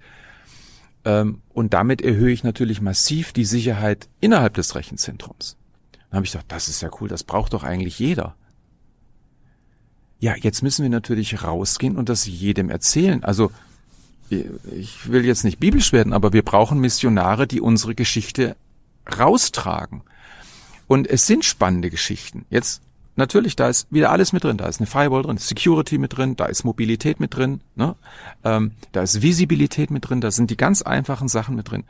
[1.05, 5.57] Ähm, und damit erhöhe ich natürlich massiv die Sicherheit innerhalb des Rechenzentrums.
[6.09, 8.35] Dann habe ich gedacht, das ist ja cool, das braucht doch eigentlich jeder.
[10.19, 13.23] Ja, jetzt müssen wir natürlich rausgehen und das jedem erzählen.
[13.23, 13.51] Also
[14.29, 18.55] ich will jetzt nicht biblisch werden, aber wir brauchen Missionare, die unsere Geschichte
[19.17, 20.03] raustragen.
[20.87, 22.45] Und es sind spannende Geschichten.
[22.49, 22.81] Jetzt
[23.15, 24.57] natürlich, da ist wieder alles mit drin.
[24.57, 27.95] Da ist eine Firewall drin, Security mit drin, da ist Mobilität mit drin, ne?
[28.43, 31.83] ähm, da ist Visibilität mit drin, da sind die ganz einfachen Sachen mit drin.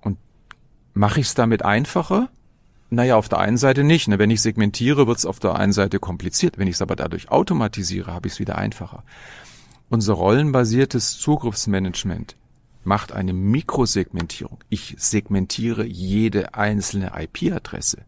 [0.00, 0.18] Und
[0.92, 2.28] mache ich es damit einfacher?
[2.90, 4.08] Naja, auf der einen Seite nicht.
[4.08, 4.18] Ne?
[4.18, 6.58] Wenn ich segmentiere, wird es auf der einen Seite kompliziert.
[6.58, 9.02] Wenn ich es aber dadurch automatisiere, habe ich es wieder einfacher.
[9.88, 12.36] Unser rollenbasiertes Zugriffsmanagement
[12.84, 14.58] macht eine Mikrosegmentierung.
[14.68, 18.04] Ich segmentiere jede einzelne IP-Adresse.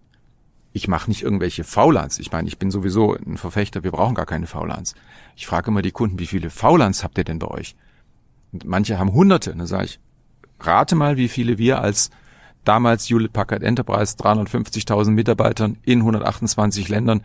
[0.76, 2.18] Ich mache nicht irgendwelche VLANs.
[2.18, 4.94] Ich meine, ich bin sowieso ein Verfechter, wir brauchen gar keine VLANs.
[5.34, 7.76] Ich frage immer die Kunden, wie viele VLANs habt ihr denn bei euch?
[8.52, 9.54] Und manche haben hunderte.
[9.56, 10.00] Dann sage ich,
[10.60, 12.10] rate mal, wie viele wir als
[12.64, 17.24] damals Hewlett Packard Enterprise 350.000 Mitarbeitern in 128 Ländern.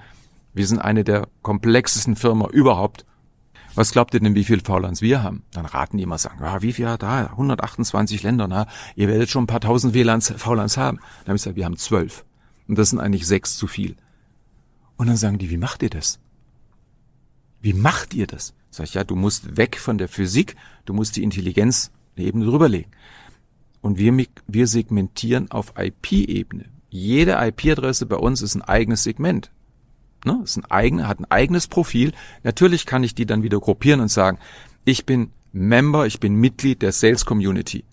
[0.54, 3.04] Wir sind eine der komplexesten Firmen überhaupt
[3.74, 5.44] was glaubt ihr denn, wie viel VLANs wir haben?
[5.54, 7.28] Dann raten die immer, sagen, ja, wie viel hat da?
[7.28, 10.98] 128 Länder, na, ihr werdet schon ein paar tausend WLANs, VLANs haben.
[10.98, 12.26] Dann habe ich gesagt, wir haben zwölf.
[12.72, 13.98] Und das sind eigentlich sechs zu viel.
[14.96, 16.20] Und dann sagen die, wie macht ihr das?
[17.60, 18.54] Wie macht ihr das?
[18.70, 20.56] Sag ich, ja, du musst weg von der Physik,
[20.86, 22.90] du musst die Intelligenz Ebene drüberlegen.
[23.82, 26.64] Und wir, wir segmentieren auf IP-Ebene.
[26.90, 29.52] Jede IP-Adresse bei uns ist ein eigenes Segment.
[30.24, 30.40] Ne?
[30.42, 32.14] Ist ein eigen, hat ein eigenes Profil.
[32.44, 34.40] Natürlich kann ich die dann wieder gruppieren und sagen,
[34.86, 37.84] ich bin Member, ich bin Mitglied der Sales Community.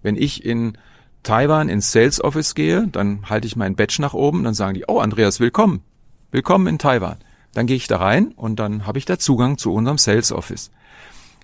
[0.00, 0.78] Wenn ich in
[1.22, 4.84] Taiwan ins Sales Office gehe, dann halte ich meinen Badge nach oben, dann sagen die,
[4.88, 5.82] oh Andreas, willkommen.
[6.32, 7.18] Willkommen in Taiwan.
[7.52, 10.72] Dann gehe ich da rein und dann habe ich da Zugang zu unserem Sales Office.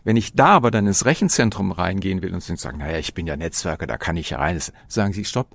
[0.03, 3.37] Wenn ich da aber dann ins Rechenzentrum reingehen will und sagen, naja, ich bin ja
[3.37, 5.55] Netzwerker, da kann ich ja rein, sagen sie, stopp,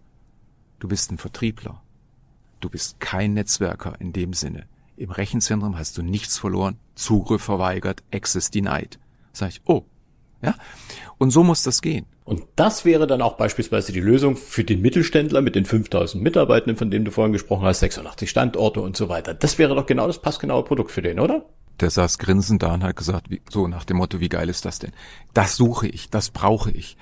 [0.80, 1.82] du bist ein Vertriebler.
[2.62, 4.68] Du bist kein Netzwerker in dem Sinne.
[4.96, 9.00] Im Rechenzentrum hast du nichts verloren, Zugriff verweigert, Access denied.
[9.34, 9.84] Sag ich, oh,
[10.44, 10.56] ja.
[11.18, 12.06] Und so muss das gehen.
[12.26, 16.78] Und das wäre dann auch beispielsweise die Lösung für den Mittelständler mit den 5000 Mitarbeitenden,
[16.78, 19.34] von dem du vorhin gesprochen hast, 86 Standorte und so weiter.
[19.34, 21.46] Das wäre doch genau das passgenaue Produkt für den, oder?
[21.80, 24.66] Der saß grinsend da und hat gesagt, wie, so nach dem Motto, wie geil ist
[24.66, 24.92] das denn?
[25.34, 26.98] Das suche ich, das brauche ich.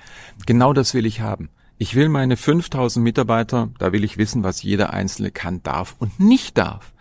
[0.46, 1.50] Genau das will ich haben.
[1.78, 6.20] Ich will meine 5000 Mitarbeiter, da will ich wissen, was jeder Einzelne kann, darf und
[6.20, 6.92] nicht darf.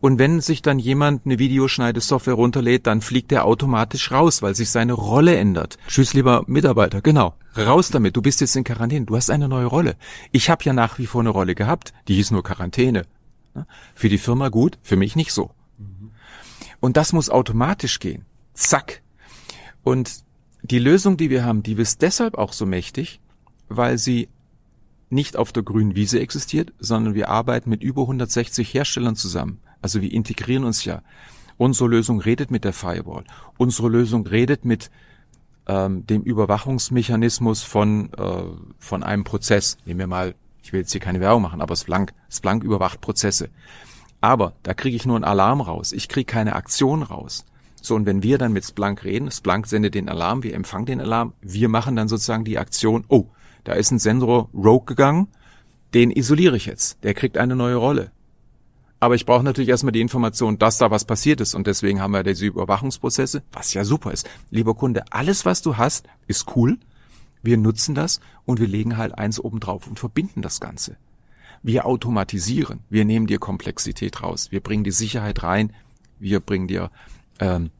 [0.00, 4.70] Und wenn sich dann jemand eine Videoschneidesoftware runterlädt, dann fliegt er automatisch raus, weil sich
[4.70, 5.76] seine Rolle ändert.
[5.88, 7.34] Tschüss, lieber Mitarbeiter, genau.
[7.56, 9.96] Raus damit, du bist jetzt in Quarantäne, du hast eine neue Rolle.
[10.30, 13.06] Ich habe ja nach wie vor eine Rolle gehabt, die hieß nur Quarantäne.
[13.94, 15.50] Für die Firma gut, für mich nicht so.
[16.80, 18.24] Und das muss automatisch gehen.
[18.54, 19.02] Zack.
[19.82, 20.22] Und
[20.62, 23.20] die Lösung, die wir haben, die ist deshalb auch so mächtig,
[23.68, 24.28] weil sie
[25.10, 29.60] nicht auf der grünen Wiese existiert, sondern wir arbeiten mit über 160 Herstellern zusammen.
[29.80, 31.02] Also wir integrieren uns ja.
[31.56, 33.24] Unsere Lösung redet mit der Firewall.
[33.56, 34.90] Unsere Lösung redet mit
[35.66, 38.42] ähm, dem Überwachungsmechanismus von, äh,
[38.78, 39.76] von einem Prozess.
[39.84, 43.50] Nehmen wir mal, ich will jetzt hier keine Werbung machen, aber Splunk, Splunk überwacht Prozesse.
[44.20, 45.92] Aber da kriege ich nur einen Alarm raus.
[45.92, 47.44] Ich kriege keine Aktion raus.
[47.80, 51.00] So, und wenn wir dann mit Splunk reden, Splunk sendet den Alarm, wir empfangen den
[51.00, 53.26] Alarm, wir machen dann sozusagen die Aktion, oh,
[53.64, 55.28] da ist ein Sensor rogue gegangen,
[55.94, 58.10] den isoliere ich jetzt, der kriegt eine neue Rolle.
[59.00, 61.54] Aber ich brauche natürlich erstmal die Information, dass da was passiert ist.
[61.54, 64.28] Und deswegen haben wir diese Überwachungsprozesse, was ja super ist.
[64.50, 66.78] Lieber Kunde, alles, was du hast, ist cool.
[67.42, 70.96] Wir nutzen das und wir legen halt eins oben drauf und verbinden das Ganze.
[71.62, 72.80] Wir automatisieren.
[72.90, 74.50] Wir nehmen dir Komplexität raus.
[74.50, 75.72] Wir bringen die Sicherheit rein.
[76.18, 76.90] Wir bringen dir,
[77.38, 77.70] ähm,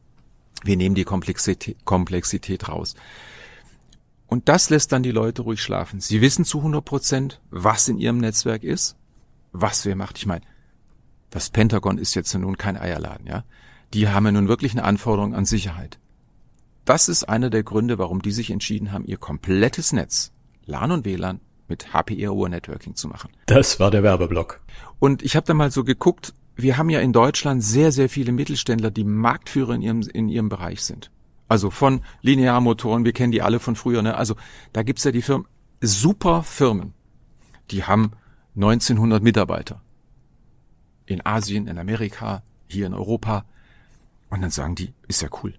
[0.63, 2.95] wir nehmen die Komplexität, Komplexität raus.
[4.27, 5.99] Und das lässt dann die Leute ruhig schlafen.
[5.99, 8.95] Sie wissen zu 100 Prozent, was in ihrem Netzwerk ist,
[9.51, 10.17] was wer macht.
[10.19, 10.45] Ich meine,
[11.29, 13.43] das Pentagon ist jetzt nun kein Eierladen, ja.
[13.93, 15.99] Die haben ja nun wirklich eine Anforderung an Sicherheit.
[16.85, 20.31] das ist einer der Gründe, warum die sich entschieden haben, ihr komplettes Netz,
[20.65, 23.29] LAN und WLAN, mit HPE Aruba Networking zu machen.
[23.45, 24.59] Das war der Werbeblock.
[24.97, 28.31] Und ich habe da mal so geguckt, wir haben ja in Deutschland sehr, sehr viele
[28.31, 31.11] Mittelständler, die Marktführer in ihrem, in ihrem Bereich sind.
[31.47, 34.01] Also von Linearmotoren, wir kennen die alle von früher.
[34.01, 34.15] Ne?
[34.15, 34.35] Also
[34.73, 35.47] da gibt's ja die Firmen,
[35.81, 36.93] super Firmen,
[37.71, 38.11] die haben
[38.55, 39.81] 1900 Mitarbeiter.
[41.09, 43.45] In Asien, in Amerika, hier in Europa.
[44.29, 45.55] Und dann sagen die, ist ja cool.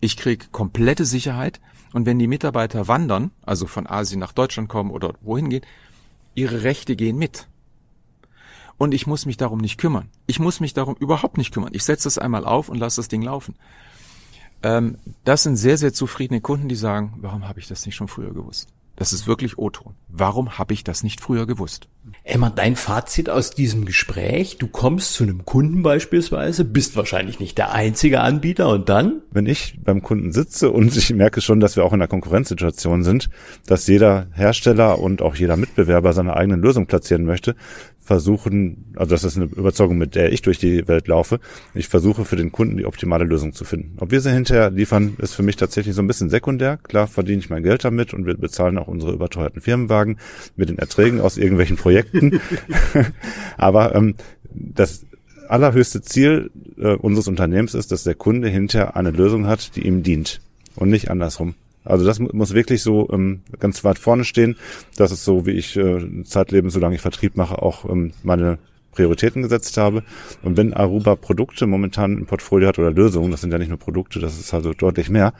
[0.00, 1.60] Ich krieg komplette Sicherheit.
[1.92, 5.64] Und wenn die Mitarbeiter wandern, also von Asien nach Deutschland kommen oder wohin gehen,
[6.34, 7.46] ihre Rechte gehen mit.
[8.78, 10.08] Und ich muss mich darum nicht kümmern.
[10.26, 11.72] Ich muss mich darum überhaupt nicht kümmern.
[11.72, 13.54] Ich setze es einmal auf und lasse das Ding laufen.
[14.62, 18.08] Ähm, das sind sehr, sehr zufriedene Kunden, die sagen, warum habe ich das nicht schon
[18.08, 18.72] früher gewusst?
[18.96, 19.94] Das ist wirklich O-Ton.
[20.08, 21.88] Warum habe ich das nicht früher gewusst?
[22.24, 27.58] Emma, dein Fazit aus diesem Gespräch, du kommst zu einem Kunden beispielsweise, bist wahrscheinlich nicht
[27.58, 29.22] der einzige Anbieter und dann?
[29.30, 33.02] Wenn ich beim Kunden sitze und ich merke schon, dass wir auch in einer Konkurrenzsituation
[33.02, 33.28] sind,
[33.66, 37.54] dass jeder Hersteller und auch jeder Mitbewerber seine eigene Lösung platzieren möchte,
[38.06, 41.40] versuchen, also das ist eine Überzeugung, mit der ich durch die Welt laufe,
[41.74, 43.96] ich versuche für den Kunden die optimale Lösung zu finden.
[43.98, 46.76] Ob wir sie hinterher liefern, ist für mich tatsächlich so ein bisschen sekundär.
[46.76, 50.18] Klar verdiene ich mein Geld damit und wir bezahlen auch unsere überteuerten Firmenwagen
[50.54, 52.40] mit den Erträgen aus irgendwelchen Projekten.
[53.56, 54.14] Aber ähm,
[54.54, 55.04] das
[55.48, 60.04] allerhöchste Ziel äh, unseres Unternehmens ist, dass der Kunde hinterher eine Lösung hat, die ihm
[60.04, 60.40] dient
[60.76, 61.56] und nicht andersrum.
[61.86, 64.56] Also das muss wirklich so ähm, ganz weit vorne stehen.
[64.96, 68.58] Das ist so, wie ich äh, zeitlebens, solange ich Vertrieb mache, auch ähm, meine
[68.96, 70.02] Prioritäten gesetzt habe.
[70.42, 73.78] Und wenn Aruba Produkte momentan im Portfolio hat oder Lösungen, das sind ja nicht nur
[73.78, 75.34] Produkte, das ist also deutlich mehr,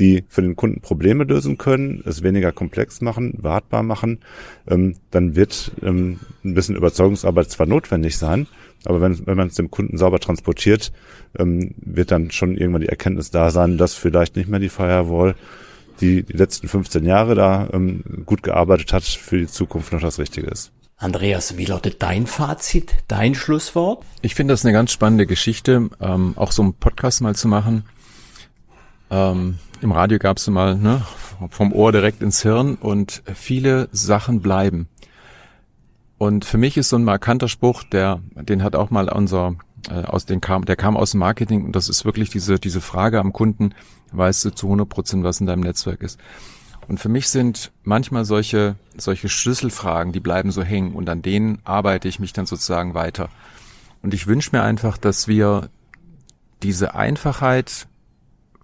[0.00, 4.18] die für den Kunden Probleme lösen können, es weniger komplex machen, wartbar machen,
[4.68, 8.48] ähm, dann wird ähm, ein bisschen Überzeugungsarbeit zwar notwendig sein,
[8.84, 10.92] aber wenn, wenn man es dem Kunden sauber transportiert,
[11.38, 15.34] ähm, wird dann schon irgendwann die Erkenntnis da sein, dass vielleicht nicht mehr die Firewall
[16.02, 20.18] die die letzten 15 Jahre da ähm, gut gearbeitet hat, für die Zukunft noch das
[20.18, 20.72] Richtige ist.
[20.96, 24.04] Andreas, wie lautet dein Fazit, dein Schlusswort?
[24.20, 27.84] Ich finde das eine ganz spannende Geschichte, ähm, auch so einen Podcast mal zu machen.
[29.10, 31.02] Ähm, Im Radio gab es mal ne,
[31.50, 34.88] vom Ohr direkt ins Hirn und viele Sachen bleiben.
[36.18, 39.56] Und für mich ist so ein markanter Spruch, der, den hat auch mal unser
[39.90, 42.80] äh, aus den kam, der kam aus dem Marketing und das ist wirklich diese diese
[42.80, 43.74] Frage am Kunden,
[44.12, 46.18] weißt du zu 100 Prozent, was in deinem Netzwerk ist.
[46.88, 51.60] Und für mich sind manchmal solche solche Schlüsselfragen, die bleiben so hängen und an denen
[51.64, 53.28] arbeite ich mich dann sozusagen weiter.
[54.02, 55.70] Und ich wünsche mir einfach, dass wir
[56.62, 57.86] diese Einfachheit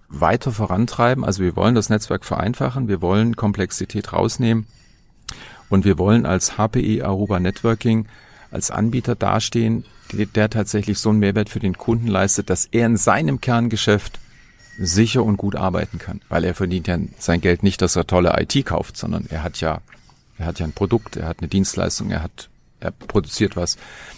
[0.09, 1.25] weiter vorantreiben.
[1.25, 4.67] Also wir wollen das Netzwerk vereinfachen, wir wollen Komplexität rausnehmen
[5.69, 8.07] und wir wollen als HPE Aruba Networking
[8.51, 12.97] als Anbieter dastehen, der tatsächlich so einen Mehrwert für den Kunden leistet, dass er in
[12.97, 14.19] seinem Kerngeschäft
[14.79, 16.21] sicher und gut arbeiten kann.
[16.29, 19.61] Weil er verdient ja sein Geld nicht, dass er tolle IT kauft, sondern er hat
[19.61, 19.81] ja,
[20.39, 22.49] er hat ja ein Produkt, er hat eine Dienstleistung, er hat,
[22.81, 23.77] er produziert was.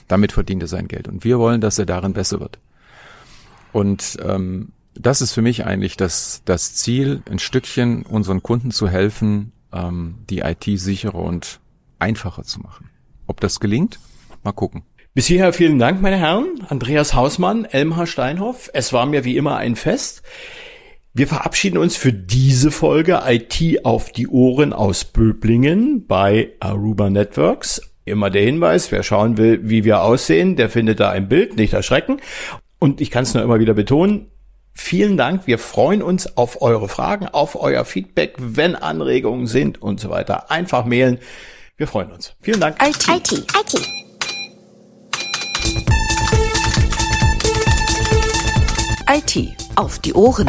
[0.09, 1.09] Damit verdient er sein Geld.
[1.09, 2.59] Und wir wollen, dass er darin besser wird.
[3.73, 8.89] Und ähm, das ist für mich eigentlich das, das Ziel, ein Stückchen unseren Kunden zu
[8.89, 11.61] helfen, ähm, die IT sicherer und
[11.99, 12.91] einfacher zu machen.
[13.27, 13.99] Ob das gelingt?
[14.43, 14.83] Mal gucken.
[15.13, 16.65] Bis hierher vielen Dank, meine Herren.
[16.69, 18.71] Andreas Hausmann, Elmar Steinhoff.
[18.73, 20.23] Es war mir wie immer ein Fest.
[21.13, 27.83] Wir verabschieden uns für diese Folge IT auf die Ohren aus Böblingen bei Aruba Networks.
[28.05, 31.73] Immer der Hinweis, wer schauen will, wie wir aussehen, der findet da ein Bild, nicht
[31.73, 32.21] erschrecken.
[32.79, 34.29] Und ich kann es nur immer wieder betonen,
[34.73, 35.47] Vielen Dank.
[35.47, 40.51] Wir freuen uns auf eure Fragen, auf euer Feedback, wenn Anregungen sind und so weiter.
[40.51, 41.19] Einfach mailen.
[41.77, 42.35] Wir freuen uns.
[42.41, 42.77] Vielen Dank.
[42.81, 43.09] IT.
[43.09, 43.33] IT.
[43.33, 44.10] IT.
[49.13, 50.49] IT auf die Ohren.